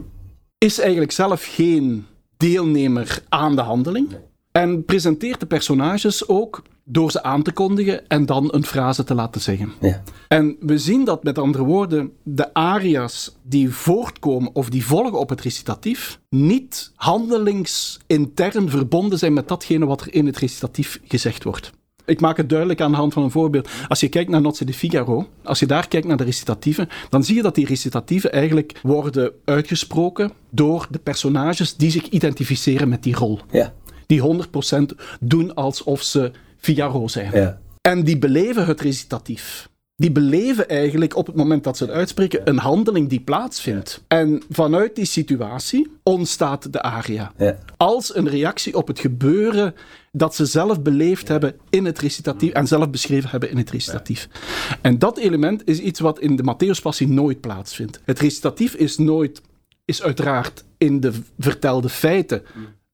Is 0.58 0.80
eigenlijk 0.80 1.12
zelf 1.12 1.44
geen 1.54 2.06
deelnemer 2.36 3.22
aan 3.28 3.56
de 3.56 3.62
handeling. 3.62 4.16
En 4.52 4.84
presenteert 4.84 5.40
de 5.40 5.46
personages 5.46 6.28
ook 6.28 6.62
door 6.84 7.10
ze 7.10 7.22
aan 7.22 7.42
te 7.42 7.52
kondigen 7.52 8.08
en 8.08 8.26
dan 8.26 8.48
een 8.54 8.64
frase 8.64 9.04
te 9.04 9.14
laten 9.14 9.40
zeggen. 9.40 9.72
Ja. 9.80 10.02
En 10.28 10.56
we 10.60 10.78
zien 10.78 11.04
dat 11.04 11.24
met 11.24 11.38
andere 11.38 11.64
woorden 11.64 12.12
de 12.22 12.54
aria's 12.54 13.36
die 13.42 13.70
voortkomen 13.70 14.54
of 14.54 14.68
die 14.68 14.86
volgen 14.86 15.18
op 15.18 15.28
het 15.28 15.40
recitatief 15.40 16.20
niet 16.28 16.92
handelingsintern 16.94 18.70
verbonden 18.70 19.18
zijn 19.18 19.32
met 19.32 19.48
datgene 19.48 19.86
wat 19.86 20.00
er 20.00 20.14
in 20.14 20.26
het 20.26 20.38
recitatief 20.38 21.00
gezegd 21.04 21.44
wordt. 21.44 21.72
Ik 22.06 22.20
maak 22.20 22.36
het 22.36 22.48
duidelijk 22.48 22.80
aan 22.80 22.90
de 22.90 22.96
hand 22.96 23.12
van 23.12 23.22
een 23.22 23.30
voorbeeld. 23.30 23.68
Als 23.88 24.00
je 24.00 24.08
kijkt 24.08 24.30
naar 24.30 24.40
Nozze 24.40 24.64
de 24.64 24.74
Figaro, 24.74 25.28
als 25.42 25.58
je 25.58 25.66
daar 25.66 25.88
kijkt 25.88 26.06
naar 26.06 26.16
de 26.16 26.24
recitatieven, 26.24 26.88
dan 27.10 27.24
zie 27.24 27.34
je 27.34 27.42
dat 27.42 27.54
die 27.54 27.66
recitatieven 27.66 28.32
eigenlijk 28.32 28.78
worden 28.82 29.32
uitgesproken 29.44 30.32
door 30.50 30.86
de 30.90 30.98
personages 30.98 31.76
die 31.76 31.90
zich 31.90 32.08
identificeren 32.08 32.88
met 32.88 33.02
die 33.02 33.14
rol. 33.14 33.40
Ja. 33.50 33.72
Die 34.06 34.22
100% 34.22 34.94
doen 35.20 35.54
alsof 35.54 36.02
ze 36.02 36.30
Figaro 36.58 37.08
zijn. 37.08 37.30
Ja. 37.32 37.58
En 37.80 38.04
die 38.04 38.18
beleven 38.18 38.66
het 38.66 38.80
recitatief. 38.80 39.68
Die 39.96 40.12
beleven 40.12 40.68
eigenlijk 40.68 41.16
op 41.16 41.26
het 41.26 41.36
moment 41.36 41.64
dat 41.64 41.76
ze 41.76 41.84
het 41.84 41.92
uitspreken 41.92 42.48
een 42.48 42.58
handeling 42.58 43.08
die 43.08 43.20
plaatsvindt. 43.20 44.04
En 44.08 44.42
vanuit 44.50 44.96
die 44.96 45.04
situatie 45.04 45.92
ontstaat 46.02 46.72
de 46.72 46.82
aria. 46.82 47.32
Ja. 47.36 47.58
Als 47.76 48.16
een 48.16 48.28
reactie 48.28 48.76
op 48.76 48.86
het 48.88 48.98
gebeuren 48.98 49.74
dat 50.12 50.34
ze 50.34 50.46
zelf 50.46 50.82
beleefd 50.82 51.28
hebben 51.28 51.56
in 51.70 51.84
het 51.84 51.98
recitatief 51.98 52.52
en 52.52 52.66
zelf 52.66 52.90
beschreven 52.90 53.30
hebben 53.30 53.50
in 53.50 53.56
het 53.56 53.70
recitatief. 53.70 54.28
En 54.80 54.98
dat 54.98 55.18
element 55.18 55.68
is 55.68 55.78
iets 55.78 56.00
wat 56.00 56.18
in 56.18 56.36
de 56.36 56.54
Matthäuspassie 56.54 57.08
nooit 57.08 57.40
plaatsvindt. 57.40 58.00
Het 58.04 58.18
recitatief 58.18 58.74
is 58.74 58.98
nooit, 58.98 59.42
is 59.84 60.02
uiteraard 60.02 60.64
in 60.78 61.00
de 61.00 61.12
vertelde 61.38 61.88
feiten 61.88 62.42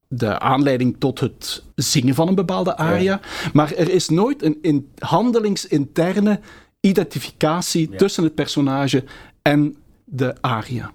de 0.07 0.39
aanleiding 0.39 0.95
tot 0.99 1.19
het 1.19 1.63
zingen 1.75 2.15
van 2.15 2.27
een 2.27 2.35
bepaalde 2.35 2.77
aria. 2.77 3.19
Maar 3.53 3.73
er 3.73 3.89
is 3.89 4.09
nooit 4.09 4.43
een 4.43 4.57
in 4.61 4.89
handelingsinterne 4.99 6.39
identificatie 6.81 7.89
tussen 7.89 8.23
het 8.23 8.35
personage 8.35 9.03
en 9.41 9.75
de 10.05 10.35
aria. 10.41 10.91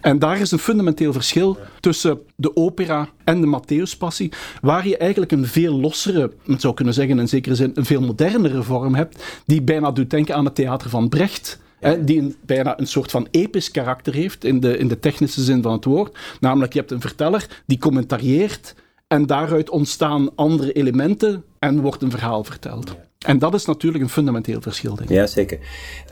En 0.00 0.18
daar 0.18 0.40
is 0.40 0.50
een 0.50 0.58
fundamenteel 0.58 1.12
verschil 1.12 1.58
tussen 1.80 2.20
de 2.36 2.56
opera 2.56 3.08
en 3.24 3.40
de 3.40 3.46
Matthäuspassie, 3.46 4.32
waar 4.60 4.88
je 4.88 4.96
eigenlijk 4.96 5.32
een 5.32 5.46
veel 5.46 5.80
lossere, 5.80 6.32
men 6.44 6.60
zou 6.60 6.74
kunnen 6.74 6.94
zeggen 6.94 7.18
in 7.18 7.28
zekere 7.28 7.54
zin, 7.54 7.70
een 7.74 7.84
veel 7.84 8.00
modernere 8.00 8.62
vorm 8.62 8.94
hebt, 8.94 9.42
die 9.46 9.62
bijna 9.62 9.90
doet 9.90 10.10
denken 10.10 10.34
aan 10.34 10.44
het 10.44 10.54
theater 10.54 10.90
van 10.90 11.08
Brecht. 11.08 11.58
Hè, 11.80 12.04
die 12.04 12.20
een, 12.20 12.36
bijna 12.46 12.78
een 12.78 12.86
soort 12.86 13.10
van 13.10 13.28
episch 13.30 13.70
karakter 13.70 14.14
heeft 14.14 14.44
in 14.44 14.60
de, 14.60 14.78
in 14.78 14.88
de 14.88 14.98
technische 14.98 15.42
zin 15.42 15.62
van 15.62 15.72
het 15.72 15.84
woord. 15.84 16.18
Namelijk, 16.40 16.72
je 16.72 16.78
hebt 16.78 16.90
een 16.90 17.00
verteller 17.00 17.62
die 17.66 17.78
commentarieert 17.78 18.74
en 19.06 19.26
daaruit 19.26 19.70
ontstaan 19.70 20.34
andere 20.34 20.72
elementen 20.72 21.44
en 21.58 21.80
wordt 21.80 22.02
een 22.02 22.10
verhaal 22.10 22.44
verteld. 22.44 22.96
En 23.26 23.38
dat 23.38 23.54
is 23.54 23.64
natuurlijk 23.64 24.04
een 24.04 24.10
fundamenteel 24.10 24.60
verschil, 24.60 24.94
denk 24.94 25.08
ik. 25.08 25.16
Ja, 25.16 25.26
zeker. 25.26 25.58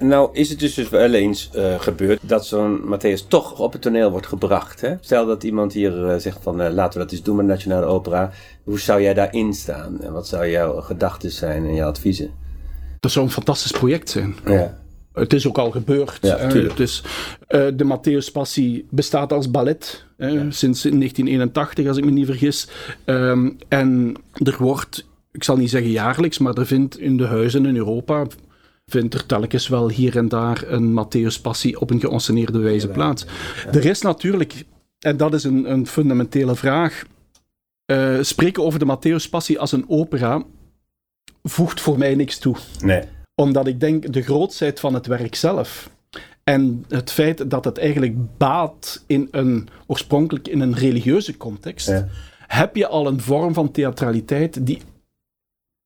Nou 0.01 0.29
is 0.33 0.49
het 0.49 0.59
dus, 0.59 0.75
dus 0.75 0.89
wel 0.89 1.13
eens 1.13 1.51
eh, 1.53 1.81
gebeurd 1.81 2.21
dat 2.23 2.47
zo'n 2.47 2.81
Matthäus 2.81 3.29
toch 3.29 3.59
op 3.59 3.73
het 3.73 3.83
toneel 3.83 4.11
wordt 4.11 4.27
gebracht. 4.27 4.81
Hè? 4.81 4.95
Stel 5.01 5.27
dat 5.27 5.45
iemand 5.45 5.73
hier 5.73 6.07
eh, 6.07 6.19
zegt 6.19 6.39
van 6.43 6.61
eh, 6.61 6.73
laten 6.73 6.99
we 6.99 7.05
dat 7.05 7.13
eens 7.13 7.23
doen 7.23 7.37
met 7.37 7.47
Nationale 7.47 7.87
Opera. 7.87 8.31
Hoe 8.65 8.81
zou 8.81 9.03
jij 9.03 9.15
daarin 9.15 9.55
staan? 9.55 10.01
En 10.01 10.13
wat 10.13 10.29
zou 10.29 10.49
jouw 10.49 10.81
gedachten 10.81 11.31
zijn 11.31 11.65
en 11.65 11.75
jouw 11.75 11.89
adviezen? 11.89 12.31
Dat 13.01 13.11
zou 13.11 13.25
een 13.25 13.33
fantastisch 13.33 13.73
project 13.73 14.11
zijn. 14.11 14.37
Ja. 14.47 14.83
Het 15.15 15.33
is 15.33 15.47
ook 15.47 15.59
al 15.59 15.71
gebeurd. 15.71 16.19
Ja, 16.21 16.37
eh, 16.37 17.67
de 17.75 17.85
Matthäus 17.85 18.33
Passie 18.33 18.87
bestaat 18.91 19.33
als 19.33 19.51
ballet 19.51 20.05
sinds 20.49 20.83
1981, 20.83 21.87
als 21.87 21.97
ik 21.97 22.05
me 22.05 22.11
niet 22.11 22.27
vergis. 22.27 22.69
Ehm, 23.05 23.51
en 23.69 24.15
er 24.33 24.57
wordt, 24.59 25.07
ik 25.35 25.45
zal 25.45 25.57
niet 25.57 25.71
zeggen 25.71 25.91
jaarlijks, 25.91 26.39
maar 26.39 26.55
er 26.55 26.67
vindt 26.67 26.99
in 26.99 27.17
de 27.17 27.27
huizen 27.27 27.67
in 27.67 27.77
Europa 27.77 28.27
vindt 28.87 29.15
er 29.15 29.27
telkens 29.27 29.69
wel 29.69 29.89
hier 29.91 30.17
en 30.17 30.29
daar 30.29 30.65
een 30.67 30.93
Matthäus 31.05 31.41
Passie 31.43 31.81
op 31.81 31.91
een 31.91 32.01
geënsceneerde 32.01 32.59
wijze 32.59 32.89
plaats. 32.89 33.27
Er 33.73 33.85
is 33.85 34.01
natuurlijk, 34.01 34.65
en 34.99 35.17
dat 35.17 35.35
is 35.35 35.45
een, 35.45 35.71
een 35.71 35.87
fundamentele 35.87 36.55
vraag, 36.57 37.03
eh, 37.85 38.19
spreken 38.21 38.63
over 38.65 38.79
de 38.79 38.97
Matthäus 38.97 39.31
Passie 39.31 39.59
als 39.59 39.73
een 39.73 39.85
opera 39.89 40.43
voegt 41.43 41.81
voor 41.81 41.99
mij 41.99 42.15
niks 42.15 42.39
toe 42.39 42.57
Nee. 42.81 43.03
omdat 43.35 43.67
ik 43.67 43.81
denk 43.81 44.13
de 44.13 44.23
grootsheid 44.23 44.81
van 44.81 44.95
het 44.95 45.07
werk 45.07 45.35
zelf 45.35 45.91
en 46.45 46.85
het 46.89 47.11
feit 47.11 47.51
dat 47.51 47.65
het 47.65 47.79
eigenlijk 47.79 48.37
baat 48.39 49.05
in 49.07 49.29
een, 49.31 49.69
oorspronkelijk 49.87 50.49
in 50.49 50.61
een 50.61 50.75
religieuze 50.75 51.37
context, 51.37 51.89
Ja. 51.89 52.09
heb 52.47 52.77
je 52.77 52.87
al 52.87 53.07
een 53.07 53.21
vorm 53.21 53.55
van 53.55 53.71
theatraliteit 53.71 54.67
die 54.67 54.81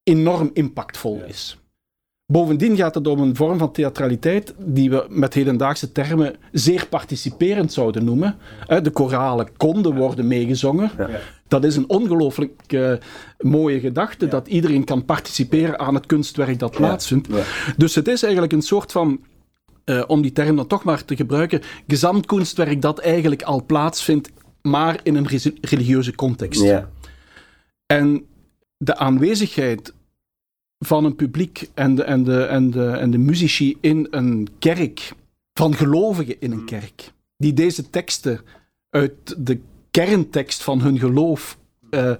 enorm 0.09 0.50
impactvol 0.53 1.23
is. 1.27 1.59
Bovendien 2.33 2.77
gaat 2.77 2.95
het 2.95 3.07
om 3.07 3.21
een 3.21 3.37
vorm 3.37 3.59
van 3.59 3.73
theatraliteit 3.73 4.55
die 4.59 4.91
we 4.91 5.07
met 5.09 5.35
hedendaagse 5.35 5.93
termen 5.93 6.37
zeer 6.53 6.87
participerend 6.87 7.73
zouden 7.73 8.05
noemen. 8.05 8.37
De 8.83 8.91
koralen 8.91 9.57
konden 9.57 9.95
worden 9.95 10.27
meegezongen. 10.27 10.91
Dat 11.49 11.65
is 11.65 11.77
een 11.77 11.88
ongelooflijk 11.88 12.73
eh, 12.73 12.93
mooie 13.38 13.81
gedachte, 13.81 14.29
dat 14.29 14.49
iedereen 14.49 14.85
kan 14.85 15.05
participeren 15.05 15.79
aan 15.79 15.95
het 15.95 16.07
kunstwerk 16.07 16.59
dat 16.59 16.71
plaatsvindt. 16.71 17.29
Ja. 17.31 17.43
Dus 17.77 17.95
het 17.95 18.09
is 18.09 18.23
eigenlijk 18.23 18.53
een 18.53 18.62
soort 18.62 18.93
van, 18.93 19.21
eh, 19.85 20.03
om 20.07 20.23
die 20.23 20.33
term 20.33 20.57
dan 20.57 20.67
toch 20.67 20.85
maar 20.85 21.05
te 21.05 21.17
gebruiken, 21.17 21.61
gezamtkunstwerk 21.87 22.83
dat 22.83 22.99
eigenlijk 22.99 23.43
al 23.43 23.65
plaatsvindt, 23.65 24.31
maar 24.62 25.00
in 25.03 25.15
een 25.15 25.27
re- 25.27 25.55
religieuze 25.61 26.15
context. 26.15 26.62
En 27.87 28.27
de 28.77 28.97
aanwezigheid 28.97 29.93
van 30.78 31.04
een 31.04 31.16
publiek 31.16 31.68
en 31.75 31.94
de, 31.94 32.02
en, 32.02 32.25
de, 32.25 32.42
en, 32.42 32.70
de, 32.70 32.87
en 32.87 33.11
de 33.11 33.18
muzici 33.18 33.76
in 33.80 34.06
een 34.11 34.49
kerk, 34.58 35.12
van 35.52 35.75
gelovigen 35.75 36.40
in 36.40 36.52
een 36.52 36.64
kerk, 36.64 37.12
die 37.37 37.52
deze 37.52 37.90
teksten 37.90 38.40
uit 38.90 39.12
de 39.38 39.61
kerntekst 39.90 40.62
van 40.62 40.80
hun 40.80 40.99
geloof 40.99 41.58
eh, 41.90 42.12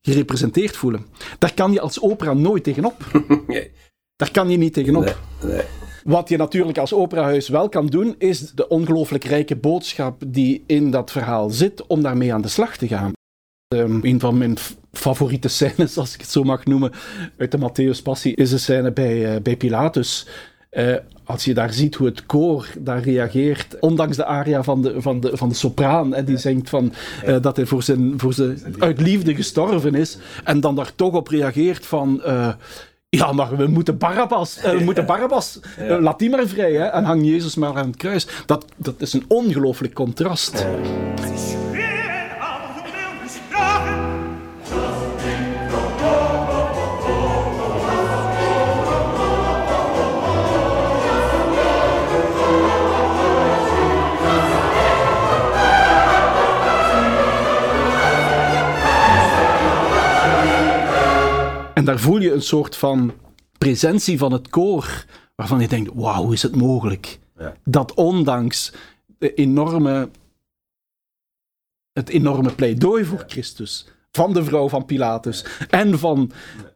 gerepresenteerd 0.00 0.76
voelen, 0.76 1.06
daar 1.38 1.54
kan 1.54 1.72
je 1.72 1.80
als 1.80 2.00
opera 2.00 2.32
nooit 2.32 2.64
tegenop. 2.64 2.96
Nee. 3.46 3.70
Daar 4.16 4.30
kan 4.30 4.50
je 4.50 4.56
niet 4.56 4.72
tegenop. 4.72 5.18
Nee. 5.42 5.52
Nee. 5.52 5.64
Wat 6.04 6.28
je 6.28 6.36
natuurlijk 6.36 6.78
als 6.78 6.92
operahuis 6.92 7.48
wel 7.48 7.68
kan 7.68 7.86
doen, 7.86 8.14
is 8.18 8.50
de 8.50 8.68
ongelooflijk 8.68 9.24
rijke 9.24 9.56
boodschap 9.56 10.22
die 10.26 10.64
in 10.66 10.90
dat 10.90 11.10
verhaal 11.10 11.50
zit, 11.50 11.86
om 11.86 12.02
daarmee 12.02 12.32
aan 12.32 12.40
de 12.40 12.48
slag 12.48 12.76
te 12.76 12.88
gaan. 12.88 13.12
Ehm, 13.68 13.98
een 14.02 14.20
van 14.20 14.38
mijn 14.38 14.56
favoriete 14.92 15.48
scènes, 15.48 15.98
als 15.98 16.14
ik 16.14 16.20
het 16.20 16.30
zo 16.30 16.42
mag 16.42 16.64
noemen, 16.64 16.92
uit 17.38 17.50
de 17.50 17.58
Matthäus 17.58 18.02
Passie, 18.02 18.34
is 18.34 18.50
de 18.50 18.58
scène 18.58 18.92
bij, 18.92 19.34
eh, 19.34 19.40
bij 19.40 19.56
Pilatus. 19.56 20.26
Eh, 20.70 20.94
als 21.24 21.44
je 21.44 21.54
daar 21.54 21.72
ziet 21.72 21.94
hoe 21.94 22.06
het 22.06 22.26
koor 22.26 22.68
daar 22.78 23.02
reageert, 23.02 23.76
ondanks 23.80 24.16
de 24.16 24.24
aria 24.24 24.62
van 24.62 24.82
de, 24.82 25.02
van 25.02 25.20
de, 25.20 25.36
van 25.36 25.48
de 25.48 25.54
sopraan, 25.54 26.14
en 26.14 26.24
die 26.24 26.36
zingt 26.36 26.68
van, 26.68 26.92
eh, 27.24 27.36
dat 27.40 27.56
hij 27.56 27.66
voor 27.66 27.82
zijn, 27.82 28.14
voor 28.16 28.32
zijn 28.32 28.60
uit 28.78 29.00
liefde 29.00 29.34
gestorven 29.34 29.94
is, 29.94 30.18
en 30.44 30.60
dan 30.60 30.74
daar 30.74 30.94
toch 30.94 31.14
op 31.14 31.28
reageert 31.28 31.86
van... 31.86 32.22
ja, 33.08 33.32
maar 33.32 33.56
we 33.56 33.66
moeten 33.66 33.98
Barabbas, 33.98 34.60
we 34.60 34.80
moeten 34.84 35.06
Barabbas, 35.06 35.60
laat 35.78 36.18
die 36.18 36.30
maar 36.30 36.46
vrij, 36.46 36.72
hè, 36.72 36.84
en 36.84 37.04
hang 37.04 37.26
Jezus 37.26 37.54
maar 37.54 37.76
aan 37.76 37.86
het 37.86 37.96
kruis. 37.96 38.26
Dat, 38.46 38.64
dat 38.76 38.94
is 38.98 39.12
een 39.12 39.24
ongelooflijk 39.28 39.94
contrast. 39.94 40.66
En 61.78 61.84
daar 61.84 61.98
voel 61.98 62.18
je 62.18 62.32
een 62.32 62.42
soort 62.42 62.76
van 62.76 63.12
presentie 63.58 64.18
van 64.18 64.32
het 64.32 64.48
koor, 64.48 65.04
waarvan 65.34 65.60
je 65.60 65.68
denkt, 65.68 65.90
wauw, 65.94 66.22
hoe 66.22 66.32
is 66.32 66.42
het 66.42 66.56
mogelijk? 66.56 67.18
Ja. 67.38 67.54
Dat 67.64 67.94
ondanks 67.94 68.72
de 69.18 69.34
enorme, 69.34 70.10
het 71.92 72.08
enorme 72.08 72.52
pleidooi 72.52 73.04
voor 73.04 73.24
Christus, 73.26 73.86
van 74.10 74.32
de 74.32 74.44
vrouw 74.44 74.68
van 74.68 74.84
Pilatus 74.84 75.44
en 75.70 75.98
van 75.98 76.30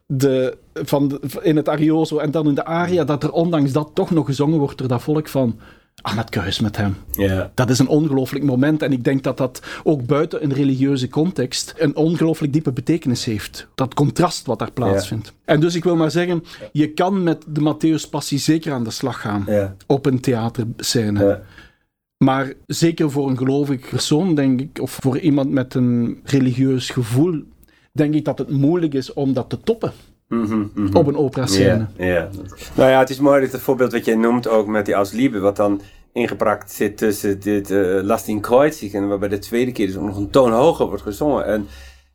de, 0.05 0.57
van 0.73 1.07
de, 1.07 1.19
in 1.41 1.55
het 1.55 1.69
Arioso 1.69 2.17
en 2.17 2.31
dan 2.31 2.47
in 2.47 2.55
de 2.55 2.65
aria, 2.65 3.03
dat 3.03 3.23
er 3.23 3.31
ondanks 3.31 3.71
dat 3.71 3.91
toch 3.93 4.11
nog 4.11 4.25
gezongen 4.25 4.59
wordt 4.59 4.77
door 4.77 4.87
dat 4.87 5.01
volk 5.01 5.27
van 5.27 5.59
aan 6.01 6.17
het 6.17 6.29
kruis 6.29 6.59
met 6.59 6.77
hem. 6.77 6.95
Ja. 7.11 7.51
Dat 7.53 7.69
is 7.69 7.79
een 7.79 7.87
ongelooflijk 7.87 8.45
moment 8.45 8.81
en 8.81 8.91
ik 8.91 9.03
denk 9.03 9.23
dat 9.23 9.37
dat 9.37 9.61
ook 9.83 10.05
buiten 10.05 10.43
een 10.43 10.53
religieuze 10.53 11.09
context 11.09 11.73
een 11.77 11.95
ongelooflijk 11.95 12.53
diepe 12.53 12.71
betekenis 12.71 13.25
heeft. 13.25 13.67
Dat 13.75 13.93
contrast 13.93 14.45
wat 14.45 14.59
daar 14.59 14.71
plaatsvindt. 14.71 15.33
En 15.45 15.59
dus 15.59 15.75
ik 15.75 15.83
wil 15.83 15.95
maar 15.95 16.11
zeggen, 16.11 16.43
je 16.71 16.93
kan 16.93 17.23
met 17.23 17.43
de 17.47 17.61
Matthäus 17.61 18.09
Passie 18.09 18.39
zeker 18.39 18.73
aan 18.73 18.83
de 18.83 18.91
slag 18.91 19.21
gaan 19.21 19.47
op 19.87 20.05
een 20.05 20.19
theaterscène. 20.19 21.41
Maar 22.17 22.53
zeker 22.67 23.11
voor 23.11 23.29
een 23.29 23.37
gelovig 23.37 23.89
persoon, 23.89 24.35
denk 24.35 24.61
ik, 24.61 24.79
of 24.81 24.97
voor 25.01 25.19
iemand 25.19 25.49
met 25.49 25.73
een 25.73 26.19
religieus 26.23 26.89
gevoel, 26.89 27.43
denk 27.91 28.13
ik 28.13 28.25
dat 28.25 28.37
het 28.37 28.49
moeilijk 28.49 28.93
is 28.93 29.13
om 29.13 29.33
dat 29.33 29.49
te 29.49 29.59
toppen. 29.59 29.91
Mhm, 30.33 30.67
mhm. 30.73 30.95
op 30.97 31.07
een 31.07 31.17
operascène. 31.17 31.87
Nou 32.73 32.89
ja, 32.89 32.99
het 32.99 33.09
is 33.09 33.19
mooi 33.19 33.41
dat 33.41 33.51
het 33.51 33.61
voorbeeld 33.61 33.91
wat 33.91 34.05
jij 34.05 34.15
noemt 34.15 34.47
ook 34.47 34.67
met 34.67 34.85
die 34.85 34.93
Ausliebe, 34.93 35.39
wat 35.39 35.55
dan 35.55 35.81
ingeprakt 36.13 36.71
zit 36.71 36.97
tussen 36.97 37.39
dit 37.39 37.71
uh, 37.71 38.01
Last 38.01 38.27
in 38.27 38.41
Kreuzig 38.41 38.93
en 38.93 39.07
waarbij 39.07 39.29
de 39.29 39.39
tweede 39.39 39.71
keer 39.71 39.87
dus 39.87 39.95
ook 39.95 40.05
nog 40.05 40.17
een 40.17 40.29
toon 40.29 40.51
hoger 40.51 40.87
wordt 40.87 41.03
gezongen. 41.03 41.45
En 41.45 41.67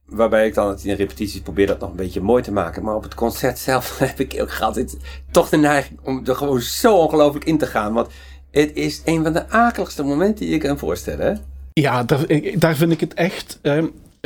waarbij 0.07 0.47
ik 0.47 0.55
dan 0.55 0.79
in 0.83 0.95
repetities 0.95 1.41
probeer 1.41 1.67
dat 1.67 1.81
nog 1.81 1.91
een 1.91 1.97
beetje 1.97 2.21
mooi 2.21 2.43
te 2.43 2.53
maken. 2.53 2.83
Maar 2.83 2.95
op 2.95 3.03
het 3.03 3.15
concert 3.15 3.59
zelf 3.59 3.99
heb 3.99 4.21
ik 4.21 4.37
ook 4.41 4.59
altijd 4.61 4.97
toch 5.31 5.49
de 5.49 5.57
neiging 5.57 5.99
om 6.03 6.23
er 6.25 6.37
gewoon 6.37 6.61
zo 6.61 6.97
ongelooflijk 6.97 7.45
in 7.45 7.59
te 7.59 7.67
gaan. 7.67 7.93
Want 7.93 8.09
het 8.51 8.71
is 8.75 9.03
een 9.05 9.23
van 9.23 9.33
de 9.33 9.49
akeligste 9.49 10.03
momenten 10.03 10.45
die 10.45 10.55
je 10.55 10.59
kan 10.59 10.79
voorstellen. 10.79 11.27
Hè? 11.27 11.41
Ja, 11.73 12.05
daar, 12.05 12.27
daar 12.55 12.77
vind 12.77 12.93
ik 12.93 13.01
het 13.01 13.15
echt. 13.15 13.59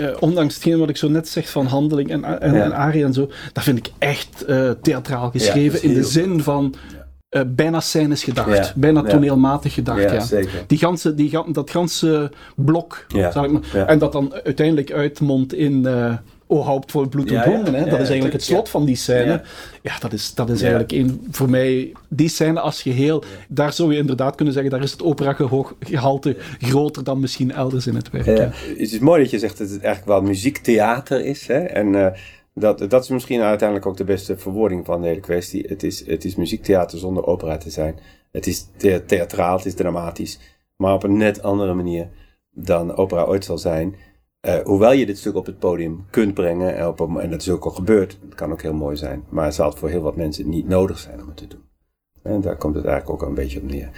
Uh, 0.02 0.16
ondanks 0.20 0.54
hetgeen 0.54 0.78
wat 0.78 0.88
ik 0.88 0.96
zo 0.96 1.08
net 1.08 1.28
zeg 1.28 1.50
van 1.50 1.66
handeling 1.66 2.10
en, 2.10 2.40
en, 2.40 2.54
ja. 2.54 2.64
en 2.64 2.74
aria 2.74 3.06
en 3.06 3.12
zo, 3.12 3.30
dat 3.52 3.64
vind 3.64 3.78
ik 3.78 3.92
echt 3.98 4.44
uh, 4.48 4.70
theatraal 4.70 5.30
geschreven. 5.30 5.78
Ja, 5.82 5.88
in 5.88 5.94
de 5.94 6.04
zin 6.04 6.42
van 6.42 6.74
uh, 7.30 7.42
bijna 7.46 7.80
scènes 7.80 8.24
gedacht. 8.24 8.56
Ja. 8.56 8.72
Bijna 8.76 9.02
toneelmatig 9.02 9.74
gedacht. 9.74 10.02
Ja, 10.02 10.20
Zeker. 10.20 10.64
Die 10.66 10.78
ganse, 10.78 11.14
die, 11.14 11.52
dat 11.52 11.70
ganse 11.70 12.30
blok. 12.56 13.06
Zal 13.32 13.44
ik 13.44 13.50
maar, 13.50 13.86
En 13.86 13.98
dat 13.98 14.12
dan 14.12 14.34
uiteindelijk 14.44 14.92
uitmondt 14.92 15.54
in. 15.54 15.82
Uh, 15.86 16.14
O 16.52 16.62
haupt 16.62 16.90
voor 16.90 17.08
bloed 17.08 17.30
en. 17.30 17.74
Hè? 17.74 17.84
dat 17.84 18.00
is 18.00 18.08
eigenlijk 18.08 18.32
het 18.32 18.42
slot 18.42 18.68
van 18.68 18.84
die 18.84 18.96
scène. 18.96 19.42
Ja, 19.82 19.98
dat 19.98 20.12
is, 20.12 20.34
dat 20.34 20.50
is 20.50 20.60
eigenlijk 20.60 20.92
een, 20.92 21.26
voor 21.30 21.50
mij, 21.50 21.92
die 22.08 22.28
scène 22.28 22.60
als 22.60 22.82
geheel, 22.82 23.24
daar 23.48 23.72
zou 23.72 23.92
je 23.92 23.98
inderdaad 23.98 24.34
kunnen 24.34 24.54
zeggen, 24.54 24.72
daar 24.72 24.82
is 24.82 24.92
het 24.92 25.02
opera-gehalte 25.02 26.36
groter 26.58 27.04
dan 27.04 27.20
misschien 27.20 27.52
elders 27.52 27.86
in 27.86 27.94
het 27.94 28.10
werk. 28.10 28.26
Ja. 28.26 28.50
Het 28.52 28.78
is 28.78 28.98
mooi 28.98 29.22
dat 29.22 29.30
je 29.30 29.38
zegt 29.38 29.58
dat 29.58 29.70
het 29.70 29.82
eigenlijk 29.82 30.18
wel 30.18 30.28
muziektheater 30.28 31.24
is. 31.24 31.46
Hè? 31.46 31.58
En 31.58 31.94
uh, 31.94 32.06
dat, 32.54 32.90
dat 32.90 33.02
is 33.02 33.08
misschien 33.08 33.40
uiteindelijk 33.40 33.88
ook 33.88 33.96
de 33.96 34.04
beste 34.04 34.38
verwoording 34.38 34.86
van 34.86 35.00
de 35.00 35.08
hele 35.08 35.20
kwestie. 35.20 35.64
Het 35.68 35.82
is, 35.82 36.06
het 36.06 36.24
is 36.24 36.34
muziektheater 36.34 36.98
zonder 36.98 37.26
opera 37.26 37.56
te 37.56 37.70
zijn. 37.70 37.98
Het 38.32 38.46
is 38.46 38.66
theatraal, 39.06 39.56
het 39.56 39.66
is 39.66 39.74
dramatisch. 39.74 40.38
Maar 40.76 40.94
op 40.94 41.02
een 41.02 41.16
net 41.16 41.42
andere 41.42 41.74
manier 41.74 42.08
dan 42.50 42.96
opera 42.96 43.22
ooit 43.22 43.44
zal 43.44 43.58
zijn. 43.58 43.94
Uh, 44.46 44.54
hoewel 44.64 44.92
je 44.92 45.06
dit 45.06 45.18
stuk 45.18 45.34
op 45.34 45.46
het 45.46 45.58
podium 45.58 46.06
kunt 46.10 46.34
brengen, 46.34 46.76
en, 46.76 46.86
op 46.86 47.00
een, 47.00 47.20
en 47.20 47.30
dat 47.30 47.40
is 47.40 47.50
ook 47.50 47.64
al 47.64 47.70
gebeurd, 47.70 48.18
het 48.24 48.34
kan 48.34 48.52
ook 48.52 48.62
heel 48.62 48.74
mooi 48.74 48.96
zijn, 48.96 49.24
maar 49.28 49.44
het 49.44 49.54
zal 49.54 49.68
het 49.68 49.78
voor 49.78 49.88
heel 49.88 50.02
wat 50.02 50.16
mensen 50.16 50.48
niet 50.48 50.68
nodig 50.68 50.98
zijn 50.98 51.20
om 51.20 51.26
het 51.26 51.36
te 51.36 51.46
doen. 51.46 51.60
En 52.22 52.40
daar 52.40 52.56
komt 52.56 52.74
het 52.74 52.84
eigenlijk 52.84 53.22
ook 53.22 53.28
een 53.28 53.34
beetje 53.34 53.60
op 53.60 53.70
neer. 53.70 53.90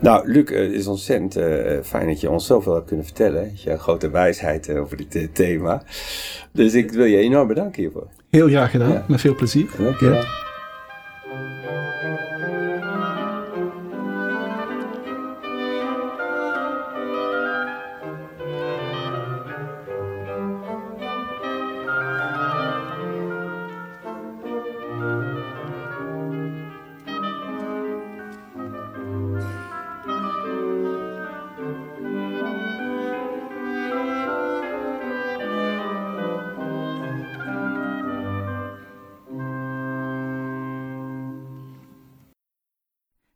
Nou, 0.00 0.28
Luc, 0.32 0.48
het 0.48 0.72
is 0.72 0.86
ontzettend 0.86 1.36
uh, 1.36 1.82
fijn 1.82 2.06
dat 2.06 2.20
je 2.20 2.30
ons 2.30 2.46
zoveel 2.46 2.74
hebt 2.74 2.86
kunnen 2.86 3.04
vertellen. 3.04 3.52
Je 3.54 3.78
grote 3.78 4.10
wijsheid 4.10 4.68
uh, 4.68 4.80
over 4.80 4.96
dit 4.96 5.14
uh, 5.14 5.28
thema. 5.32 5.82
Dus 6.52 6.74
ik 6.74 6.90
wil 6.90 7.04
je 7.04 7.16
enorm 7.16 7.48
bedanken 7.48 7.82
hiervoor. 7.82 8.08
Heel 8.30 8.48
graag 8.48 8.70
gedaan, 8.70 8.92
ja. 8.92 9.04
met 9.08 9.20
veel 9.20 9.34
plezier. 9.34 9.70
Dank 9.78 10.00
je 10.00 10.08
wel. 10.08 10.14
Ja. 10.14 10.42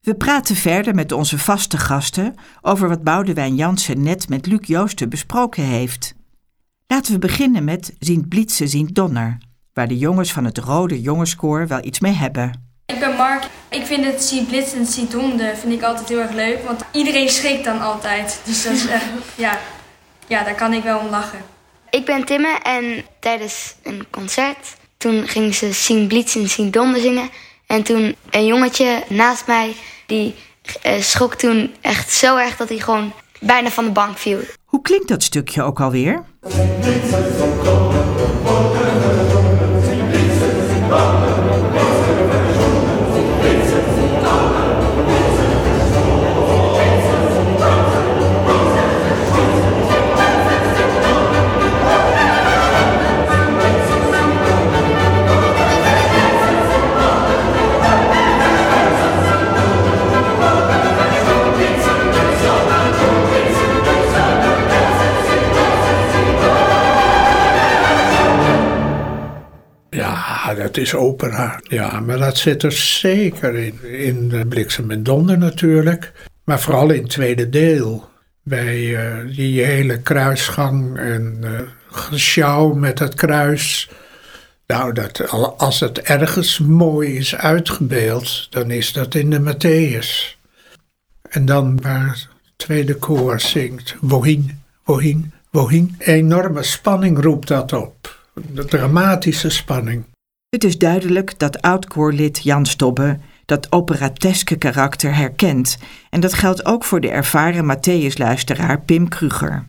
We 0.07 0.15
praten 0.15 0.57
verder 0.57 0.95
met 0.95 1.13
onze 1.13 1.39
vaste 1.39 1.79
gasten 1.79 2.35
over 2.63 2.89
wat 2.89 3.03
Boudewijn 3.03 3.55
Jansen 3.55 4.03
net 4.03 4.29
met 4.29 4.47
Luc 4.47 4.59
Joosten 4.63 5.09
besproken 5.09 5.63
heeft. 5.63 6.15
Laten 6.87 7.13
we 7.13 7.19
beginnen 7.19 7.65
met 7.65 7.95
Zien 7.99 8.29
Blitse, 8.29 8.67
Zien 8.67 8.89
Donner, 8.93 9.39
waar 9.73 9.89
de 9.89 9.99
jongens 9.99 10.33
van 10.33 10.45
het 10.45 10.59
Rode 10.59 11.01
Jongenskoor 11.01 11.67
wel 11.67 11.85
iets 11.85 12.01
mee 12.01 12.13
hebben. 12.13 12.69
Ik 12.87 12.99
ben 12.99 13.17
Mark. 13.17 13.45
Ik 13.69 13.87
vind 13.87 14.05
het 14.05 14.23
Zien 14.23 14.47
Blitsen 14.47 14.79
en 14.79 14.87
Zien 14.87 15.09
Donner 15.09 15.57
vind 15.57 15.73
ik 15.73 15.83
altijd 15.83 16.09
heel 16.09 16.21
erg 16.21 16.33
leuk, 16.33 16.63
want 16.65 16.85
iedereen 16.93 17.29
schrikt 17.29 17.65
dan 17.65 17.81
altijd. 17.81 18.41
Dus 18.45 18.63
dat 18.63 18.73
is 18.73 18.87
echt, 18.87 19.05
ja, 19.37 19.59
ja, 20.27 20.45
daar 20.45 20.55
kan 20.55 20.73
ik 20.73 20.83
wel 20.83 20.99
om 20.99 21.09
lachen. 21.09 21.41
Ik 21.91 22.05
ben 22.05 22.25
Timme 22.25 22.59
en 22.63 23.05
tijdens 23.21 23.75
een 23.83 24.07
concert, 24.11 24.77
toen 24.97 25.29
gingen 25.29 25.55
ze 25.55 25.73
Zien 25.73 26.07
Blitsen 26.07 26.43
en 26.43 26.49
Zien 26.49 26.71
Donner 26.71 27.01
zingen. 27.01 27.29
En 27.67 27.83
toen 27.83 28.17
een 28.31 28.47
jongetje 28.47 29.05
naast 29.09 29.47
mij 29.47 29.77
die 30.07 30.35
uh, 30.87 31.01
schrok 31.01 31.35
toen 31.35 31.75
echt 31.81 32.13
zo 32.13 32.37
erg 32.37 32.57
dat 32.57 32.69
hij 32.69 32.79
gewoon 32.79 33.13
bijna 33.41 33.71
van 33.71 33.85
de 33.85 33.91
bank 33.91 34.19
viel. 34.19 34.39
Hoe 34.65 34.83
klinkt 34.83 35.09
dat 35.09 35.23
stukje 35.23 35.63
ook 35.63 35.81
alweer? 35.81 36.25
Is 70.77 70.95
opera. 70.95 71.61
Ja, 71.63 72.01
maar 72.01 72.19
dat 72.19 72.37
zit 72.37 72.63
er 72.63 72.73
zeker 72.73 73.55
in. 73.55 73.85
In 73.85 74.29
de 74.29 74.47
Bliksem 74.47 74.91
en 74.91 75.03
Donder 75.03 75.39
natuurlijk. 75.39 76.13
Maar 76.45 76.61
vooral 76.61 76.91
in 76.91 77.03
het 77.03 77.11
tweede 77.11 77.49
deel. 77.49 78.09
Bij 78.43 78.79
uh, 78.79 79.37
die 79.37 79.65
hele 79.65 80.01
kruisgang 80.01 80.99
en 80.99 81.41
uh, 81.45 81.61
gesjouw 81.91 82.73
met 82.73 82.99
het 82.99 83.15
kruis. 83.15 83.91
Nou, 84.67 84.93
dat, 84.93 85.31
als 85.57 85.81
het 85.81 85.99
ergens 85.99 86.59
mooi 86.59 87.17
is 87.17 87.37
uitgebeeld, 87.37 88.47
dan 88.51 88.71
is 88.71 88.93
dat 88.93 89.15
in 89.15 89.31
de 89.31 89.41
Matthäus. 89.41 90.37
En 91.29 91.45
dan 91.45 91.81
waar 91.83 92.09
het 92.09 92.29
tweede 92.57 92.95
koor 92.95 93.41
zingt, 93.41 93.95
wohin, 94.01 94.63
wohin, 94.85 95.33
wohin. 95.51 95.95
Enorme 95.99 96.63
spanning 96.63 97.23
roept 97.23 97.49
dat 97.49 97.73
op. 97.73 98.25
De 98.35 98.65
dramatische 98.65 99.51
spanning. 99.51 100.05
Het 100.49 100.65
is 100.65 100.79
duidelijk 100.79 101.39
dat 101.39 101.63
oud-koorlid 101.63 102.43
Jan 102.43 102.67
Stobbe 102.67 103.19
dat 103.45 103.73
operateske 103.73 104.57
karakter 104.57 105.15
herkent. 105.15 105.79
En 106.11 106.21
dat 106.21 106.35
geldt 106.35 106.65
ook 106.65 106.85
voor 106.85 107.01
de 107.01 107.11
ervaren 107.11 107.77
Matthäus-luisteraar 107.77 108.81
Pim 108.81 109.09
Kruger. 109.09 109.69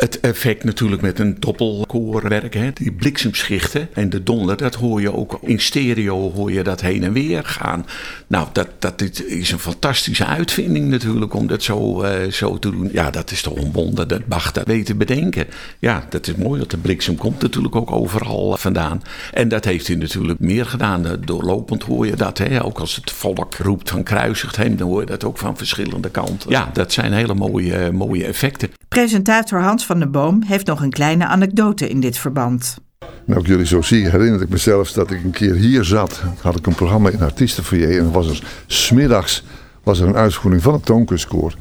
Het 0.00 0.20
effect 0.20 0.64
natuurlijk 0.64 1.02
met 1.02 1.18
een 1.18 1.36
doppelkoorwerk, 1.38 2.54
hè, 2.54 2.70
die 2.72 2.92
bliksemschichten 2.92 3.88
en 3.92 4.10
de 4.10 4.22
donder, 4.22 4.56
dat 4.56 4.74
hoor 4.74 5.00
je 5.00 5.12
ook 5.12 5.38
in 5.42 5.60
stereo, 5.60 6.32
hoor 6.32 6.52
je 6.52 6.62
dat 6.62 6.80
heen 6.80 7.04
en 7.04 7.12
weer 7.12 7.44
gaan. 7.44 7.86
Nou, 8.26 8.48
dat, 8.52 8.68
dat 8.78 9.02
is 9.26 9.50
een 9.50 9.58
fantastische 9.58 10.26
uitvinding 10.26 10.88
natuurlijk 10.88 11.34
om 11.34 11.46
dat 11.46 11.62
zo, 11.62 12.04
uh, 12.04 12.30
zo 12.30 12.58
te 12.58 12.70
doen. 12.70 12.88
Ja, 12.92 13.10
dat 13.10 13.30
is 13.30 13.42
toch 13.42 13.56
een 13.56 14.06
dat 14.06 14.28
mag 14.28 14.52
dat 14.52 14.66
weten 14.66 14.96
bedenken. 14.96 15.46
Ja, 15.78 16.06
dat 16.08 16.26
is 16.26 16.34
mooi, 16.34 16.60
dat 16.60 16.70
de 16.70 16.76
bliksem 16.76 17.16
komt 17.16 17.42
natuurlijk 17.42 17.76
ook 17.76 17.92
overal 17.92 18.56
vandaan. 18.56 19.02
En 19.32 19.48
dat 19.48 19.64
heeft 19.64 19.86
hij 19.86 19.96
natuurlijk 19.96 20.40
meer 20.40 20.66
gedaan. 20.66 21.06
Doorlopend 21.24 21.82
hoor 21.82 22.06
je 22.06 22.16
dat, 22.16 22.38
hè, 22.38 22.64
ook 22.64 22.78
als 22.78 22.96
het 22.96 23.10
volk 23.10 23.54
roept 23.54 23.90
van 23.90 24.02
kruisigt 24.02 24.56
hem, 24.56 24.76
dan 24.76 24.88
hoor 24.88 25.00
je 25.00 25.06
dat 25.06 25.24
ook 25.24 25.38
van 25.38 25.56
verschillende 25.56 26.10
kanten. 26.10 26.50
Ja, 26.50 26.70
dat 26.72 26.92
zijn 26.92 27.12
hele 27.12 27.34
mooie, 27.34 27.92
mooie 27.92 28.24
effecten. 28.24 28.70
Presentator 28.88 29.60
Hans 29.60 29.86
van 29.90 29.98
den 29.98 30.10
Boom 30.10 30.42
heeft 30.42 30.66
nog 30.66 30.82
een 30.82 30.90
kleine 30.90 31.26
anekdote 31.26 31.88
in 31.88 32.00
dit 32.00 32.18
verband. 32.18 32.78
Nou, 33.24 33.40
ik 33.40 33.46
jullie 33.46 33.66
zo 33.66 33.82
zie, 33.82 34.08
herinner 34.08 34.42
ik 34.42 34.48
mezelf 34.48 34.92
dat 34.92 35.10
ik 35.10 35.24
een 35.24 35.30
keer 35.30 35.54
hier 35.54 35.84
zat. 35.84 36.22
Had 36.40 36.56
ik 36.56 36.66
een 36.66 36.74
programma 36.74 37.10
in 37.10 37.22
Artiestenfoyer 37.22 37.98
en 37.98 38.12
was 38.12 38.28
er 38.28 38.42
smiddags 38.66 39.44
was 39.82 40.00
er 40.00 40.08
een 40.08 40.16
uitvoering 40.16 40.62
van 40.62 40.72
het 40.72 40.84
toonkunstkoor. 40.84 41.54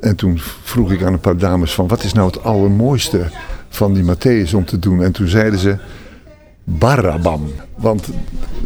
En 0.00 0.16
toen 0.16 0.38
vroeg 0.62 0.92
ik 0.92 1.02
aan 1.02 1.12
een 1.12 1.20
paar 1.20 1.36
dames 1.36 1.74
van 1.74 1.88
wat 1.88 2.04
is 2.04 2.12
nou 2.12 2.26
het 2.26 2.42
allermooiste 2.42 3.30
van 3.68 3.92
die 3.92 4.04
Matthäus 4.04 4.54
om 4.54 4.64
te 4.64 4.78
doen. 4.78 5.02
En 5.02 5.12
toen 5.12 5.28
zeiden 5.28 5.58
ze 5.58 5.76
Barabam. 6.64 7.52
Want 7.76 8.08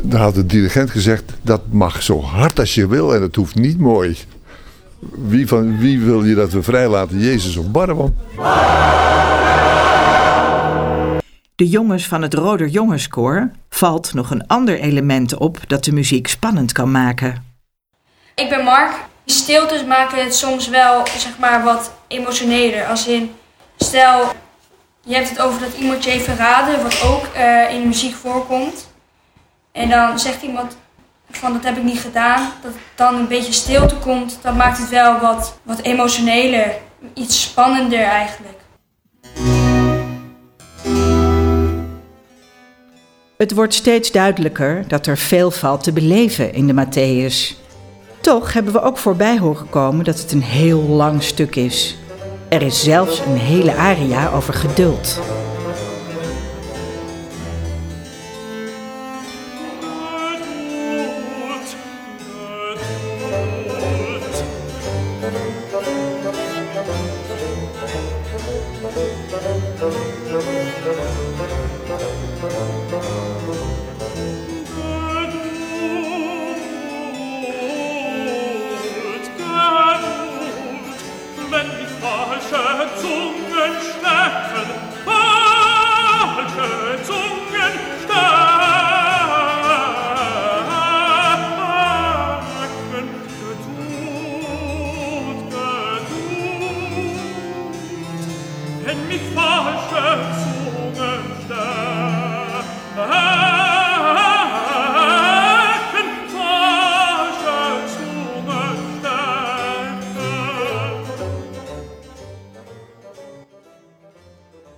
daar 0.03 0.20
had 0.20 0.35
de 0.35 0.46
dirigent 0.46 0.90
gezegd 0.90 1.33
dat 1.42 1.61
mag 1.70 2.03
zo 2.03 2.20
hard 2.20 2.59
als 2.59 2.74
je 2.74 2.87
wil 2.87 3.14
en 3.14 3.22
het 3.22 3.37
hoeft 3.37 3.55
niet 3.55 3.79
mooi. 3.79 4.16
Wie, 5.11 5.49
van, 5.49 5.79
wie 5.79 6.01
wil 6.01 6.25
je 6.25 6.35
dat 6.35 6.53
we 6.53 6.62
vrijlaten, 6.62 7.19
Jezus 7.19 7.57
of 7.57 7.71
Barabbas? 7.71 8.11
De 11.55 11.69
jongens 11.69 12.07
van 12.07 12.23
het 12.23 12.35
Roder 12.35 12.69
Jongenskoor 12.69 13.51
valt 13.69 14.14
nog 14.14 14.31
een 14.31 14.47
ander 14.47 14.81
element 14.81 15.37
op 15.38 15.59
dat 15.67 15.85
de 15.85 15.93
muziek 15.93 16.27
spannend 16.27 16.73
kan 16.73 16.90
maken. 16.90 17.45
Ik 18.35 18.49
ben 18.49 18.64
Mark. 18.64 18.93
Stiltes 19.27 19.85
maken 19.85 20.25
het 20.25 20.35
soms 20.35 20.69
wel 20.69 21.07
zeg 21.07 21.38
maar, 21.38 21.64
wat 21.64 21.93
emotioneler. 22.09 22.87
Als 22.87 23.07
in, 23.07 23.31
stel, 23.77 24.33
je 25.01 25.14
hebt 25.14 25.29
het 25.29 25.40
over 25.40 25.61
dat 25.61 25.75
iemand 25.79 26.05
je 26.05 26.11
even 26.11 26.37
raden, 26.37 26.83
wat 26.83 27.03
ook 27.03 27.27
uh, 27.37 27.75
in 27.75 27.87
muziek 27.87 28.14
voorkomt. 28.14 28.93
En 29.73 29.88
dan 29.88 30.19
zegt 30.19 30.43
iemand 30.43 30.77
van 31.37 31.53
dat 31.53 31.64
heb 31.64 31.77
ik 31.77 31.83
niet 31.83 31.99
gedaan. 31.99 32.53
Dat 32.62 32.73
dan 32.94 33.14
een 33.14 33.29
beetje 33.29 33.53
stilte 33.53 33.97
komt, 33.97 34.38
dat 34.42 34.55
maakt 34.55 34.79
het 34.79 34.88
wel 34.88 35.20
wat, 35.20 35.59
wat 35.62 35.81
emotioneler. 35.81 36.75
Iets 37.14 37.42
spannender 37.42 38.03
eigenlijk. 38.03 38.59
Het 43.37 43.55
wordt 43.55 43.75
steeds 43.75 44.12
duidelijker 44.12 44.85
dat 44.88 45.07
er 45.07 45.18
veel 45.18 45.51
valt 45.51 45.83
te 45.83 45.92
beleven 45.92 46.55
in 46.55 46.66
de 46.66 46.85
Matthäus. 46.85 47.62
Toch 48.20 48.53
hebben 48.53 48.73
we 48.73 48.81
ook 48.81 48.99
voorbij 48.99 49.38
horen 49.38 49.68
komen 49.68 50.05
dat 50.05 50.18
het 50.18 50.33
een 50.33 50.42
heel 50.42 50.81
lang 50.81 51.23
stuk 51.23 51.57
is. 51.57 51.97
Er 52.49 52.62
is 52.62 52.83
zelfs 52.83 53.18
een 53.18 53.38
hele 53.38 53.75
aria 53.75 54.31
over 54.31 54.55
geduld. 54.55 55.20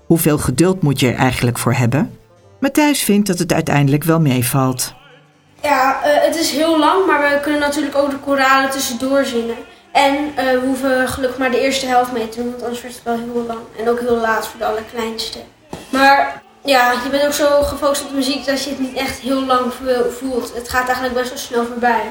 Hoeveel 0.07 0.38
geduld 0.38 0.83
moet 0.83 1.01
je 1.01 1.09
er 1.09 1.19
eigenlijk 1.19 1.59
voor 1.59 1.75
hebben? 1.75 2.19
Matthijs 2.61 3.03
vindt 3.03 3.27
dat 3.27 3.38
het 3.38 3.53
uiteindelijk 3.53 4.05
wel 4.05 4.21
meevalt. 4.21 4.95
Ja, 5.62 6.01
uh, 6.05 6.25
het 6.25 6.37
is 6.37 6.51
heel 6.51 6.79
lang, 6.79 7.07
maar 7.07 7.21
we 7.21 7.40
kunnen 7.42 7.61
natuurlijk 7.61 7.97
ook 7.97 8.11
de 8.11 8.19
koralen 8.19 8.71
tussendoor 8.71 9.25
zingen. 9.25 9.57
En 9.92 10.14
uh, 10.14 10.37
we 10.37 10.61
hoeven 10.64 11.09
gelukkig 11.09 11.38
maar 11.38 11.51
de 11.51 11.61
eerste 11.61 11.87
helft 11.87 12.12
mee 12.12 12.29
te 12.29 12.38
doen, 12.38 12.51
want 12.51 12.62
anders 12.62 12.81
wordt 12.81 12.97
het 12.97 13.05
wel 13.05 13.19
heel 13.19 13.45
lang. 13.47 13.59
En 13.79 13.88
ook 13.88 14.01
heel 14.01 14.21
laat 14.21 14.49
voor 14.49 14.59
de 14.59 14.66
allerkleinste. 14.66 15.38
Maar 15.88 16.42
ja, 16.64 16.92
je 16.92 17.11
bent 17.11 17.25
ook 17.25 17.33
zo 17.33 17.62
gefocust 17.62 18.03
op 18.03 18.09
de 18.09 18.14
muziek 18.14 18.47
dat 18.47 18.64
je 18.64 18.71
het 18.71 18.79
niet 18.79 18.97
echt 18.97 19.19
heel 19.19 19.45
lang 19.45 19.73
voelt. 20.19 20.55
Het 20.55 20.69
gaat 20.69 20.87
eigenlijk 20.87 21.14
best 21.14 21.29
wel 21.29 21.38
snel 21.38 21.64
voorbij. 21.64 22.03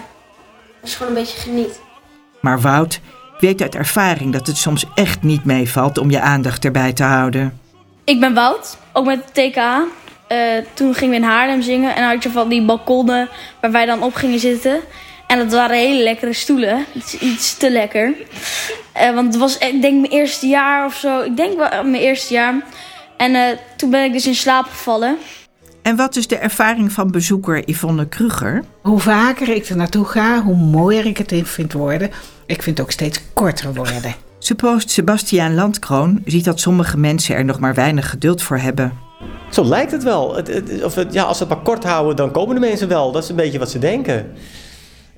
Als 0.81 0.91
je 0.91 0.97
gewoon 0.97 1.15
een 1.15 1.19
beetje 1.19 1.39
geniet. 1.39 1.79
Maar 2.41 2.61
Wout 2.61 2.99
weet 3.39 3.61
uit 3.61 3.75
ervaring 3.75 4.33
dat 4.33 4.47
het 4.47 4.57
soms 4.57 4.85
echt 4.95 5.23
niet 5.23 5.45
meevalt 5.45 5.97
om 5.97 6.11
je 6.11 6.21
aandacht 6.21 6.65
erbij 6.65 6.93
te 6.93 7.03
houden. 7.03 7.59
Ik 8.05 8.19
ben 8.19 8.33
Wout, 8.33 8.77
ook 8.93 9.05
met 9.05 9.23
de 9.33 9.49
TK. 9.49 9.57
Uh, 9.57 10.57
eh, 10.57 10.65
toen 10.73 10.93
gingen 10.93 11.09
we 11.09 11.15
in 11.15 11.29
Haarlem 11.29 11.61
zingen 11.61 11.95
en 11.95 12.01
dan 12.01 12.11
had 12.11 12.23
je 12.23 12.29
van 12.29 12.49
die 12.49 12.65
balkonnen 12.65 13.29
waar 13.61 13.71
wij 13.71 13.85
dan 13.85 14.03
op 14.03 14.13
gingen 14.13 14.39
zitten. 14.39 14.79
En 15.27 15.37
dat 15.37 15.51
waren 15.51 15.77
hele 15.77 16.03
lekkere 16.03 16.33
stoelen. 16.33 16.85
Iets, 16.93 17.17
iets 17.17 17.57
te 17.57 17.71
lekker. 17.71 18.13
Uh, 18.97 19.13
want 19.13 19.27
het 19.27 19.37
was, 19.37 19.57
ik 19.57 19.81
denk, 19.81 19.99
mijn 19.99 20.13
eerste 20.13 20.47
jaar 20.47 20.85
of 20.85 20.95
zo. 20.95 21.21
Ik 21.21 21.37
denk 21.37 21.57
wel 21.57 21.83
mijn 21.83 22.03
eerste 22.03 22.33
jaar. 22.33 22.53
En 23.17 23.31
uh, 23.31 23.41
toen 23.75 23.89
ben 23.89 24.03
ik 24.03 24.13
dus 24.13 24.27
in 24.27 24.35
slaap 24.35 24.65
gevallen. 24.65 25.17
En 25.81 25.95
wat 25.95 26.15
is 26.15 26.27
de 26.27 26.37
ervaring 26.37 26.91
van 26.91 27.11
bezoeker 27.11 27.69
Yvonne 27.69 28.07
Kruger? 28.07 28.63
Hoe 28.81 28.99
vaker 28.99 29.49
ik 29.49 29.65
er 29.65 29.75
naartoe 29.75 30.05
ga, 30.05 30.41
hoe 30.41 30.55
mooier 30.55 31.05
ik 31.05 31.17
het 31.17 31.31
in 31.31 31.45
vind 31.45 31.73
worden. 31.73 32.11
Ik 32.45 32.63
vind 32.63 32.77
het 32.77 32.85
ook 32.85 32.91
steeds 32.91 33.21
korter 33.33 33.73
worden. 33.73 34.24
Suppost 34.45 34.89
Sebastiaan 34.89 35.55
Landkroon 35.55 36.21
ziet 36.25 36.45
dat 36.45 36.59
sommige 36.59 36.97
mensen 36.97 37.35
er 37.35 37.45
nog 37.45 37.59
maar 37.59 37.73
weinig 37.73 38.09
geduld 38.09 38.41
voor 38.41 38.57
hebben. 38.57 38.93
Zo 39.51 39.65
lijkt 39.65 39.91
het 39.91 40.03
wel. 40.03 40.35
Het, 40.35 40.83
of 40.83 40.95
het, 40.95 41.13
ja, 41.13 41.23
als 41.23 41.37
ze 41.37 41.43
het 41.43 41.53
maar 41.53 41.63
kort 41.63 41.83
houden, 41.83 42.15
dan 42.15 42.31
komen 42.31 42.55
de 42.55 42.61
mensen 42.61 42.87
wel. 42.87 43.11
Dat 43.11 43.23
is 43.23 43.29
een 43.29 43.35
beetje 43.35 43.59
wat 43.59 43.71
ze 43.71 43.79
denken. 43.79 44.31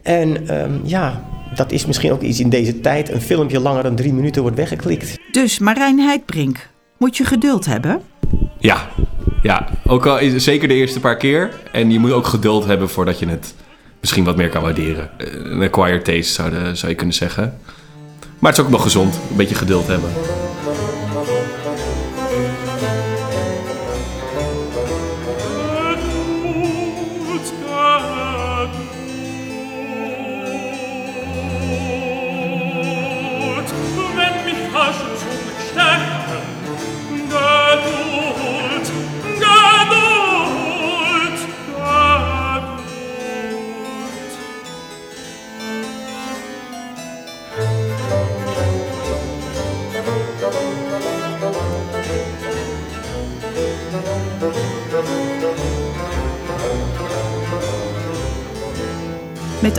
En 0.01 0.59
um, 0.61 0.81
ja, 0.83 1.23
dat 1.55 1.71
is 1.71 1.85
misschien 1.85 2.11
ook 2.11 2.21
iets 2.21 2.39
in 2.39 2.49
deze 2.49 2.79
tijd. 2.79 3.11
Een 3.11 3.21
filmpje 3.21 3.59
langer 3.59 3.83
dan 3.83 3.95
drie 3.95 4.13
minuten 4.13 4.41
wordt 4.41 4.57
weggeklikt. 4.57 5.19
Dus 5.31 5.59
Marijn 5.59 5.99
Heidbrink, 5.99 6.69
moet 6.97 7.17
je 7.17 7.25
geduld 7.25 7.65
hebben? 7.65 8.01
Ja, 8.59 8.87
ja. 9.41 9.67
Ook 9.85 10.05
al 10.05 10.19
is 10.19 10.43
zeker 10.43 10.67
de 10.67 10.73
eerste 10.73 10.99
paar 10.99 11.17
keer. 11.17 11.53
En 11.71 11.91
je 11.91 11.99
moet 11.99 12.11
ook 12.11 12.27
geduld 12.27 12.65
hebben 12.65 12.89
voordat 12.89 13.19
je 13.19 13.27
het 13.27 13.53
misschien 13.99 14.23
wat 14.23 14.35
meer 14.35 14.49
kan 14.49 14.61
waarderen. 14.61 15.09
Een 15.17 15.61
acquired 15.61 16.05
taste 16.05 16.33
zou, 16.33 16.49
de, 16.49 16.75
zou 16.75 16.91
je 16.91 16.97
kunnen 16.97 17.15
zeggen. 17.15 17.57
Maar 18.39 18.51
het 18.51 18.59
is 18.59 18.65
ook 18.65 18.71
nog 18.71 18.81
gezond, 18.81 19.15
een 19.29 19.35
beetje 19.35 19.55
geduld 19.55 19.87
hebben. 19.87 20.09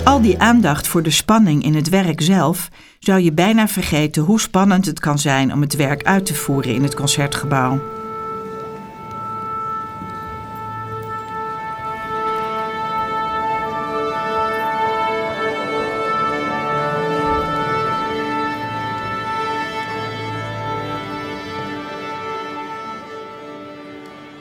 Al 0.09 0.21
die 0.21 0.39
aandacht 0.39 0.87
voor 0.87 1.03
de 1.03 1.11
spanning 1.11 1.63
in 1.63 1.75
het 1.75 1.89
werk 1.89 2.21
zelf 2.21 2.69
zou 2.99 3.21
je 3.21 3.33
bijna 3.33 3.69
vergeten 3.69 4.23
hoe 4.23 4.41
spannend 4.41 4.87
het 4.87 5.01
kan 5.01 5.19
zijn 5.19 5.53
om 5.53 5.61
het 5.61 5.77
werk 5.77 6.05
uit 6.05 6.27
te 6.27 6.35
voeren 6.35 6.75
in 6.75 6.83
het 6.83 6.95
concertgebouw. 6.95 7.81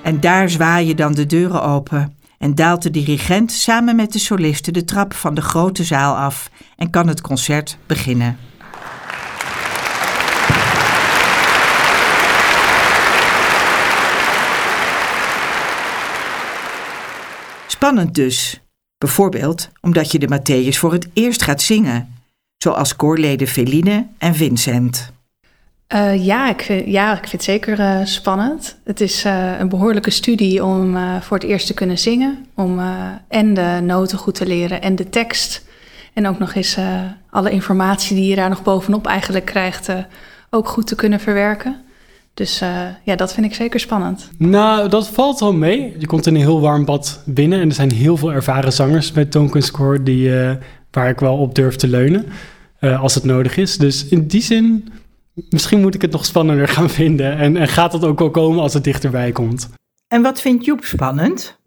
En 0.04 0.20
daar 0.20 0.50
zwaaien 0.50 0.96
dan 0.96 1.14
de 1.14 1.26
deuren 1.26 1.64
open 1.64 2.17
en 2.38 2.56
daalt 2.56 2.84
de 2.84 2.90
dirigent 2.90 3.52
samen 3.52 3.96
met 3.96 4.14
de 4.14 4.20
solisten 4.20 4.74
de 4.74 4.84
trap 4.84 5.14
van 5.14 5.34
de 5.36 5.42
grote 5.42 5.84
zaal 5.84 6.16
af 6.16 6.50
en 6.76 6.90
kan 6.90 7.08
het 7.08 7.22
concert 7.22 7.78
beginnen. 7.86 8.38
Spannend 17.68 18.16
dus. 18.16 18.62
Bijvoorbeeld 18.98 19.70
omdat 19.82 20.12
je 20.12 20.20
de 20.20 20.40
Matthäus 20.40 20.78
voor 20.78 20.92
het 20.92 21.08
eerst 21.14 21.42
gaat 21.42 21.62
zingen, 21.62 22.14
zoals 22.58 22.96
koorleden 22.96 23.48
Feline 23.48 24.08
en 24.18 24.36
Vincent. 24.36 25.17
Uh, 25.94 26.26
ja, 26.26 26.50
ik 26.50 26.62
vind, 26.62 26.86
ja, 26.86 27.12
ik 27.12 27.18
vind 27.18 27.32
het 27.32 27.44
zeker 27.44 27.80
uh, 27.80 28.00
spannend. 28.04 28.78
Het 28.84 29.02
is 29.02 29.26
uh, 29.26 29.60
een 29.60 29.70
behoorlijke 29.70 30.10
studie 30.10 30.66
om 30.66 30.98
voor 31.22 31.38
het 31.38 31.48
eerst 31.48 31.68
te 31.68 31.74
kunnen 31.74 31.98
zingen. 31.98 32.46
Om 32.56 32.80
en 33.28 33.54
de 33.54 33.80
noten 33.84 34.18
goed 34.18 34.36
te 34.36 34.48
leren 34.48 34.82
en 34.82 34.96
de 34.96 35.10
tekst. 35.10 35.66
En 36.14 36.28
ook 36.28 36.40
nog 36.40 36.54
eens 36.54 36.78
alle 37.30 37.52
informatie 37.52 38.16
die 38.16 38.28
je 38.30 38.36
daar 38.36 38.50
nog 38.50 38.64
bovenop 38.64 39.08
eigenlijk 39.08 39.46
krijgt, 39.46 39.90
ook 40.50 40.68
goed 40.68 40.88
te 40.88 40.96
kunnen 40.96 41.20
verwerken. 41.20 41.76
Dus 42.34 42.60
ja, 43.04 43.16
dat 43.16 43.34
vind 43.34 43.46
ik 43.46 43.56
zeker 43.56 43.80
spannend. 43.80 44.30
Nou, 44.38 44.90
dat 44.90 45.08
valt 45.08 45.40
wel 45.40 45.54
mee. 45.54 45.96
Je 45.98 46.08
komt 46.08 46.28
in 46.28 46.36
een 46.36 46.42
heel 46.42 46.62
warm 46.62 46.86
bad 46.86 47.22
binnen 47.26 47.60
en 47.60 47.68
er 47.68 47.76
zijn 47.76 47.92
heel 47.92 48.18
veel 48.18 48.34
ervaren 48.34 48.74
zangers 48.74 49.12
met 49.12 49.32
toonkunstkoor 49.32 50.04
die, 50.04 50.32
waar 50.92 51.10
ik 51.10 51.20
wel 51.20 51.38
op 51.38 51.56
durf 51.56 51.76
te 51.76 51.88
leunen 51.88 52.26
als 52.80 53.16
het 53.16 53.24
nodig 53.24 53.58
is. 53.58 53.78
Dus 53.78 54.08
in 54.08 54.28
die 54.28 54.42
zin, 54.42 54.90
misschien 55.50 55.82
moet 55.82 55.96
ik 55.96 56.02
het 56.02 56.12
nog 56.12 56.26
spannender 56.26 56.68
gaan 56.68 56.90
vinden 56.90 57.38
en, 57.38 57.58
en 57.58 57.68
gaat 57.68 57.92
dat 57.92 58.04
ook 58.04 58.20
wel 58.20 58.32
komen 58.32 58.62
als 58.62 58.74
het 58.74 58.84
dichterbij 58.84 59.32
komt. 59.32 59.70
En 60.08 60.22
wat 60.22 60.42
vindt 60.42 60.66
Joep 60.66 60.84
spannend? 60.84 61.58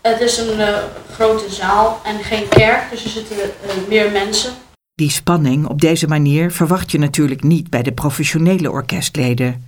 Het 0.00 0.20
is 0.20 0.38
een 0.38 0.58
uh, 0.58 0.78
grote 1.12 1.50
zaal 1.50 2.00
en 2.04 2.24
geen 2.24 2.48
kerk, 2.48 2.90
dus 2.90 3.04
er 3.04 3.10
zitten 3.10 3.36
uh, 3.36 3.88
meer 3.88 4.10
mensen. 4.10 4.52
Die 4.94 5.10
spanning 5.10 5.66
op 5.66 5.80
deze 5.80 6.06
manier 6.06 6.50
verwacht 6.50 6.90
je 6.90 6.98
natuurlijk 6.98 7.42
niet 7.42 7.70
bij 7.70 7.82
de 7.82 7.92
professionele 7.92 8.70
orkestleden. 8.70 9.64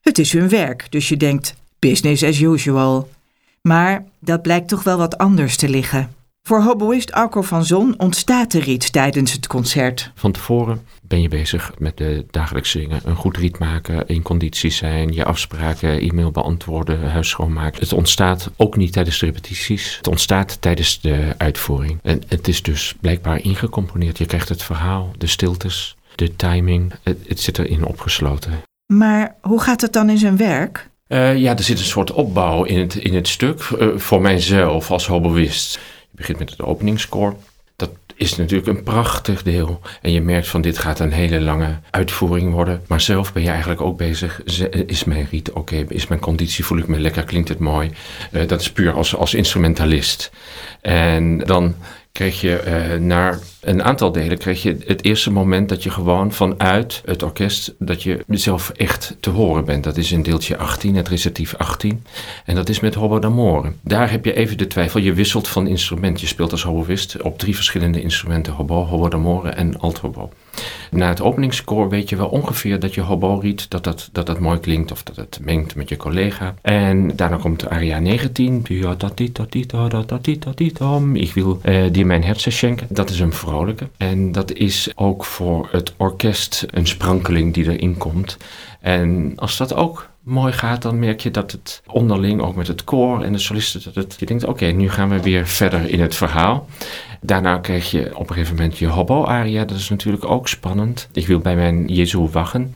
Het 0.00 0.18
is 0.18 0.32
hun 0.32 0.48
werk, 0.48 0.86
dus 0.90 1.08
je 1.08 1.16
denkt 1.16 1.54
business 1.78 2.22
as 2.22 2.40
usual. 2.40 3.08
Maar 3.62 4.04
dat 4.20 4.42
blijkt 4.42 4.68
toch 4.68 4.82
wel 4.82 4.98
wat 4.98 5.18
anders 5.18 5.56
te 5.56 5.68
liggen. 5.68 6.15
Voor 6.46 6.62
hoboïst 6.62 7.12
Arco 7.12 7.42
van 7.42 7.64
Zon 7.64 7.94
ontstaat 7.98 8.52
er 8.52 8.68
iets 8.68 8.90
tijdens 8.90 9.32
het 9.32 9.46
concert. 9.46 10.10
Van 10.14 10.32
tevoren 10.32 10.86
ben 11.02 11.20
je 11.20 11.28
bezig 11.28 11.72
met 11.78 11.96
de 11.96 12.26
dagelijkse 12.30 12.78
dingen. 12.78 13.00
Een 13.04 13.16
goed 13.16 13.36
riet 13.36 13.58
maken, 13.58 14.06
in 14.06 14.22
conditie 14.22 14.70
zijn, 14.70 15.12
je 15.12 15.24
afspraken, 15.24 16.00
e-mail 16.00 16.30
beantwoorden, 16.30 17.10
huis 17.10 17.28
schoonmaken. 17.28 17.80
Het 17.80 17.92
ontstaat 17.92 18.50
ook 18.56 18.76
niet 18.76 18.92
tijdens 18.92 19.18
de 19.18 19.26
repetities. 19.26 19.96
Het 19.96 20.08
ontstaat 20.08 20.60
tijdens 20.60 21.00
de 21.00 21.34
uitvoering. 21.36 21.98
En 22.02 22.22
het 22.28 22.48
is 22.48 22.62
dus 22.62 22.94
blijkbaar 23.00 23.40
ingecomponeerd. 23.40 24.18
Je 24.18 24.26
krijgt 24.26 24.48
het 24.48 24.62
verhaal, 24.62 25.10
de 25.18 25.26
stiltes, 25.26 25.96
de 26.14 26.36
timing. 26.36 26.92
Het, 27.02 27.18
het 27.28 27.40
zit 27.40 27.58
erin 27.58 27.84
opgesloten. 27.84 28.52
Maar 28.92 29.34
hoe 29.40 29.60
gaat 29.60 29.80
het 29.80 29.92
dan 29.92 30.10
in 30.10 30.18
zijn 30.18 30.36
werk? 30.36 30.88
Uh, 31.08 31.38
ja, 31.38 31.56
er 31.56 31.62
zit 31.62 31.78
een 31.78 31.84
soort 31.84 32.12
opbouw 32.12 32.64
in 32.64 32.78
het, 32.78 32.94
in 32.94 33.14
het 33.14 33.28
stuk. 33.28 33.70
Uh, 33.78 33.88
voor 33.96 34.20
mijzelf 34.20 34.90
als 34.90 35.06
hoboïst. 35.06 35.78
Begint 36.16 36.38
met 36.38 36.50
het 36.50 36.62
openingskoor. 36.62 37.36
Dat 37.76 37.90
is 38.14 38.36
natuurlijk 38.36 38.68
een 38.68 38.82
prachtig 38.82 39.42
deel. 39.42 39.80
En 40.02 40.12
je 40.12 40.20
merkt 40.20 40.48
van 40.48 40.60
dit 40.60 40.78
gaat 40.78 41.00
een 41.00 41.12
hele 41.12 41.40
lange 41.40 41.78
uitvoering 41.90 42.52
worden. 42.52 42.82
Maar 42.86 43.00
zelf 43.00 43.32
ben 43.32 43.42
je 43.42 43.48
eigenlijk 43.48 43.80
ook 43.80 43.96
bezig. 43.96 44.42
Is 44.86 45.04
mijn 45.04 45.26
riet 45.30 45.52
oké? 45.52 45.84
Is 45.88 46.06
mijn 46.06 46.20
conditie? 46.20 46.64
Voel 46.64 46.78
ik 46.78 46.86
me 46.86 46.98
lekker? 46.98 47.24
Klinkt 47.24 47.48
het 47.48 47.58
mooi? 47.58 47.90
Uh, 48.30 48.48
dat 48.48 48.60
is 48.60 48.72
puur 48.72 48.92
als, 48.92 49.16
als 49.16 49.34
instrumentalist. 49.34 50.30
En 50.80 51.38
dan 51.38 51.74
kreeg 52.16 52.40
je 52.40 52.62
uh, 52.66 53.00
naar 53.00 53.38
een 53.60 53.82
aantal 53.82 54.12
delen 54.12 54.38
kreeg 54.38 54.62
je 54.62 54.76
het 54.86 55.04
eerste 55.04 55.30
moment 55.30 55.68
dat 55.68 55.82
je 55.82 55.90
gewoon 55.90 56.32
vanuit 56.32 57.02
het 57.04 57.22
orkest 57.22 57.74
dat 57.78 58.02
je 58.02 58.24
zelf 58.28 58.70
echt 58.70 59.16
te 59.20 59.30
horen 59.30 59.64
bent. 59.64 59.84
Dat 59.84 59.96
is 59.96 60.12
in 60.12 60.22
deeltje 60.22 60.56
18, 60.56 60.96
het 60.96 61.08
recitief 61.08 61.54
18. 61.54 62.04
En 62.44 62.54
dat 62.54 62.68
is 62.68 62.80
met 62.80 62.94
Hobo 62.94 63.18
d'Amore. 63.18 63.72
Daar 63.80 64.10
heb 64.10 64.24
je 64.24 64.34
even 64.34 64.58
de 64.58 64.66
twijfel. 64.66 65.00
Je 65.00 65.12
wisselt 65.12 65.48
van 65.48 65.66
instrument. 65.66 66.20
Je 66.20 66.26
speelt 66.26 66.52
als 66.52 66.62
hoboïst 66.62 67.22
op 67.22 67.38
drie 67.38 67.54
verschillende 67.54 68.02
instrumenten. 68.02 68.52
Hobo, 68.52 68.84
Hobo 68.84 69.08
d'Amore 69.08 69.48
en 69.48 69.78
althobo. 69.78 70.30
Na 70.90 71.08
het 71.08 71.20
openingskoor 71.20 71.88
weet 71.88 72.08
je 72.08 72.16
wel 72.16 72.28
ongeveer 72.28 72.80
dat 72.80 72.94
je 72.94 73.00
hobo 73.00 73.38
riet, 73.38 73.70
dat 73.70 73.84
dat, 73.84 74.08
dat 74.12 74.26
dat 74.26 74.38
mooi 74.38 74.58
klinkt 74.58 74.92
of 74.92 75.02
dat 75.02 75.16
het 75.16 75.38
mengt 75.42 75.74
met 75.74 75.88
je 75.88 75.96
collega. 75.96 76.54
En 76.62 77.16
daarna 77.16 77.36
komt 77.36 77.68
aria 77.68 77.98
19. 77.98 78.62
Ik 81.14 81.34
wil 81.34 81.60
uh, 81.64 81.84
die 81.92 82.04
mijn 82.04 82.24
hersen 82.24 82.52
schenken. 82.52 82.86
Dat 82.90 83.10
is 83.10 83.20
een 83.20 83.32
vrolijke. 83.32 83.88
En 83.96 84.32
dat 84.32 84.52
is 84.52 84.92
ook 84.94 85.24
voor 85.24 85.68
het 85.70 85.94
orkest 85.96 86.66
een 86.70 86.86
sprankeling 86.86 87.54
die 87.54 87.72
erin 87.72 87.96
komt. 87.96 88.36
En 88.80 89.32
als 89.36 89.56
dat 89.56 89.74
ook 89.74 90.08
mooi 90.22 90.52
gaat, 90.52 90.82
dan 90.82 90.98
merk 90.98 91.20
je 91.20 91.30
dat 91.30 91.52
het 91.52 91.82
onderling, 91.86 92.40
ook 92.40 92.54
met 92.54 92.66
het 92.66 92.84
koor 92.84 93.22
en 93.22 93.32
de 93.32 93.38
solisten, 93.38 93.80
dat 93.84 93.94
het, 93.94 94.16
je 94.18 94.26
denkt, 94.26 94.44
oké, 94.44 94.64
nu 94.64 94.90
gaan 94.90 95.08
we 95.08 95.22
weer 95.22 95.46
verder 95.46 95.88
in 95.90 96.00
het 96.00 96.14
verhaal. 96.14 96.66
Daarna 97.26 97.58
krijg 97.58 97.90
je 97.90 98.10
op 98.16 98.28
een 98.28 98.34
gegeven 98.34 98.56
moment 98.56 98.78
je 98.78 98.86
hobo-aria, 98.86 99.64
dat 99.64 99.76
is 99.76 99.88
natuurlijk 99.88 100.24
ook 100.24 100.48
spannend. 100.48 101.08
Ik 101.12 101.26
wil 101.26 101.38
bij 101.38 101.56
mijn 101.56 101.86
Jezu 101.86 102.18
wachten. 102.18 102.74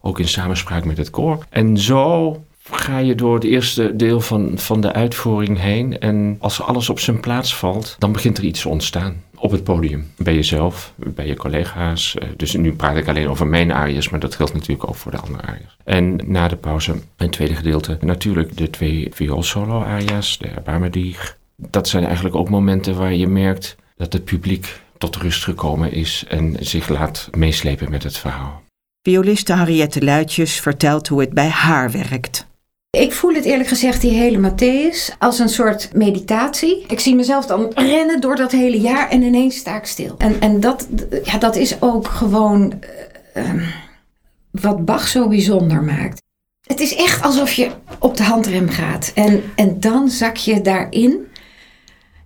Ook 0.00 0.18
in 0.18 0.28
samenspraak 0.28 0.84
met 0.84 0.96
het 0.96 1.10
koor. 1.10 1.46
En 1.50 1.78
zo 1.78 2.36
ga 2.70 2.98
je 2.98 3.14
door 3.14 3.34
het 3.34 3.44
eerste 3.44 3.96
deel 3.96 4.20
van, 4.20 4.52
van 4.54 4.80
de 4.80 4.92
uitvoering 4.92 5.60
heen. 5.60 5.98
En 5.98 6.36
als 6.40 6.62
alles 6.62 6.90
op 6.90 7.00
zijn 7.00 7.20
plaats 7.20 7.56
valt, 7.56 7.96
dan 7.98 8.12
begint 8.12 8.38
er 8.38 8.44
iets 8.44 8.60
te 8.60 8.68
ontstaan. 8.68 9.22
Op 9.38 9.50
het 9.50 9.64
podium, 9.64 10.10
bij 10.16 10.34
jezelf, 10.34 10.92
bij 10.96 11.26
je 11.26 11.36
collega's. 11.36 12.16
Dus 12.36 12.54
nu 12.54 12.74
praat 12.74 12.96
ik 12.96 13.08
alleen 13.08 13.28
over 13.28 13.46
mijn 13.46 13.72
arias, 13.72 14.08
maar 14.08 14.20
dat 14.20 14.34
geldt 14.34 14.52
natuurlijk 14.52 14.88
ook 14.88 14.94
voor 14.94 15.12
de 15.12 15.18
andere 15.18 15.42
arias. 15.42 15.76
En 15.84 16.20
na 16.24 16.48
de 16.48 16.56
pauze, 16.56 16.94
een 17.16 17.30
tweede 17.30 17.54
gedeelte, 17.54 17.98
natuurlijk 18.00 18.56
de 18.56 18.70
twee 18.70 19.08
vioolsolo 19.12 19.82
arias, 19.82 20.38
de 20.38 20.48
Erbarmedig. 20.48 21.38
Dat 21.56 21.88
zijn 21.88 22.04
eigenlijk 22.04 22.34
ook 22.34 22.48
momenten 22.48 22.96
waar 22.96 23.14
je 23.14 23.26
merkt 23.26 23.76
dat 23.96 24.12
het 24.12 24.24
publiek 24.24 24.80
tot 24.98 25.16
rust 25.16 25.44
gekomen 25.44 25.92
is 25.92 26.24
en 26.28 26.56
zich 26.60 26.88
laat 26.88 27.28
meeslepen 27.36 27.90
met 27.90 28.02
het 28.02 28.16
verhaal. 28.16 28.62
Violiste 29.02 29.54
Henriette 29.54 30.04
Luitjes 30.04 30.60
vertelt 30.60 31.08
hoe 31.08 31.20
het 31.20 31.32
bij 31.32 31.48
haar 31.48 31.90
werkt. 31.90 32.46
Ik 32.90 33.12
voel 33.12 33.34
het 33.34 33.44
eerlijk 33.44 33.68
gezegd, 33.68 34.00
die 34.00 34.10
hele 34.10 34.50
Matthäus, 34.50 35.18
als 35.18 35.38
een 35.38 35.48
soort 35.48 35.94
meditatie. 35.94 36.84
Ik 36.88 37.00
zie 37.00 37.14
mezelf 37.14 37.46
dan 37.46 37.72
rennen 37.74 38.20
door 38.20 38.36
dat 38.36 38.52
hele 38.52 38.80
jaar 38.80 39.08
en 39.10 39.22
ineens 39.22 39.56
sta 39.56 39.76
ik 39.76 39.86
stil. 39.86 40.14
En, 40.18 40.40
en 40.40 40.60
dat, 40.60 40.88
ja, 41.24 41.38
dat 41.38 41.56
is 41.56 41.82
ook 41.82 42.06
gewoon 42.06 42.82
uh, 43.36 43.62
wat 44.50 44.84
Bach 44.84 45.08
zo 45.08 45.28
bijzonder 45.28 45.82
maakt. 45.82 46.22
Het 46.66 46.80
is 46.80 46.94
echt 46.94 47.22
alsof 47.22 47.52
je 47.52 47.70
op 47.98 48.16
de 48.16 48.22
handrem 48.22 48.68
gaat. 48.68 49.12
En, 49.14 49.42
en 49.56 49.80
dan 49.80 50.08
zak 50.08 50.36
je 50.36 50.60
daarin. 50.60 51.25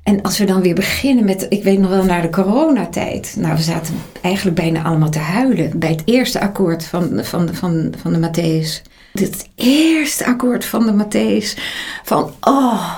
En 0.02 0.22
als 0.22 0.38
we 0.38 0.44
dan 0.44 0.62
weer 0.62 0.74
beginnen 0.74 1.24
met, 1.24 1.46
ik 1.48 1.62
weet 1.62 1.78
nog 1.78 1.90
wel, 1.90 2.04
naar 2.04 2.22
de 2.22 2.30
coronatijd. 2.30 3.34
Nou, 3.38 3.56
we 3.56 3.62
zaten 3.62 3.94
eigenlijk 4.20 4.56
bijna 4.56 4.82
allemaal 4.82 5.10
te 5.10 5.18
huilen 5.18 5.78
bij 5.78 5.90
het 5.90 6.02
eerste 6.04 6.40
akkoord 6.40 6.84
van, 6.84 7.24
van, 7.24 7.54
van, 7.54 7.94
van 8.02 8.12
de 8.12 8.28
Matthäus. 8.28 8.90
Dit 9.12 9.48
eerste 9.54 10.26
akkoord 10.26 10.64
van 10.64 10.86
de 10.86 11.04
Matthäus. 11.04 11.60
Van, 12.04 12.32
oh, 12.40 12.94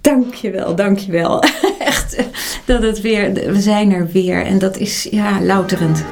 dankjewel, 0.00 0.74
dankjewel. 0.74 1.42
Echt, 1.78 2.16
dat 2.64 2.82
het 2.82 3.00
weer, 3.00 3.32
we 3.32 3.60
zijn 3.60 3.92
er 3.92 4.08
weer. 4.12 4.44
En 4.44 4.58
dat 4.58 4.76
is, 4.76 5.06
ja, 5.10 5.40
louterend. 5.40 6.04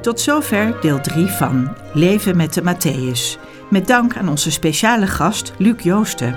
Tot 0.00 0.20
zover 0.20 0.76
deel 0.80 1.00
3 1.00 1.26
van 1.26 1.76
Leven 1.92 2.36
met 2.36 2.54
de 2.54 2.62
Matthäus. 2.62 3.38
Met 3.74 3.86
dank 3.86 4.16
aan 4.16 4.28
onze 4.28 4.50
speciale 4.50 5.06
gast 5.06 5.52
Luc 5.58 5.82
Joosten. 5.82 6.36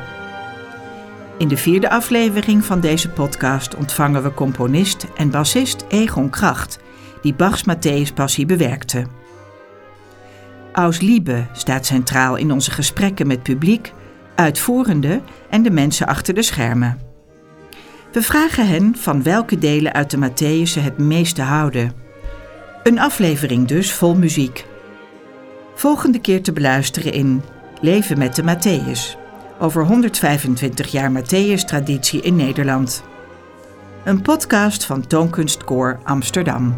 In 1.38 1.48
de 1.48 1.58
vierde 1.58 1.90
aflevering 1.90 2.66
van 2.66 2.80
deze 2.80 3.10
podcast 3.10 3.76
ontvangen 3.76 4.24
we 4.24 4.34
componist 4.34 5.06
en 5.18 5.30
bassist 5.30 5.86
Egon 5.88 6.30
Kracht 6.30 6.80
die 7.22 7.34
Bachs 7.34 7.64
Matthäus-passie 7.64 8.46
bewerkte. 8.46 9.06
Aus 10.74 11.00
Liebe 11.00 11.46
staat 11.54 11.86
centraal 11.86 12.36
in 12.36 12.52
onze 12.52 12.72
gesprekken 12.72 13.28
met 13.28 13.44
publiek, 13.44 13.94
uitvoerende 14.36 15.22
en 15.50 15.64
de 15.64 15.72
mensen 15.72 16.08
achter 16.08 16.34
de 16.34 16.44
schermen. 16.44 17.00
We 18.12 18.22
vragen 18.22 18.68
hen 18.68 18.96
van 18.96 19.24
welke 19.24 19.58
delen 19.58 19.94
uit 19.94 20.12
de 20.12 20.30
Matthäus 20.30 20.72
ze 20.72 20.80
het 20.80 20.98
meeste 20.98 21.42
houden. 21.42 21.92
Een 22.84 23.00
aflevering 23.00 23.68
dus 23.68 23.94
vol 23.94 24.16
muziek. 24.16 24.66
Volgende 25.78 26.20
keer 26.20 26.44
te 26.44 26.54
beluisteren 26.54 27.14
in 27.14 27.42
Leven 27.82 28.18
met 28.18 28.36
de 28.36 28.44
Matthäus. 28.44 29.18
Over 29.60 29.86
125 29.86 30.88
jaar 30.88 31.12
Matthäus-traditie 31.12 32.22
in 32.22 32.36
Nederland. 32.36 33.04
Een 34.04 34.22
podcast 34.22 34.86
van 34.86 35.08
Toonkunstkoor 35.08 36.00
Amsterdam. 36.04 36.76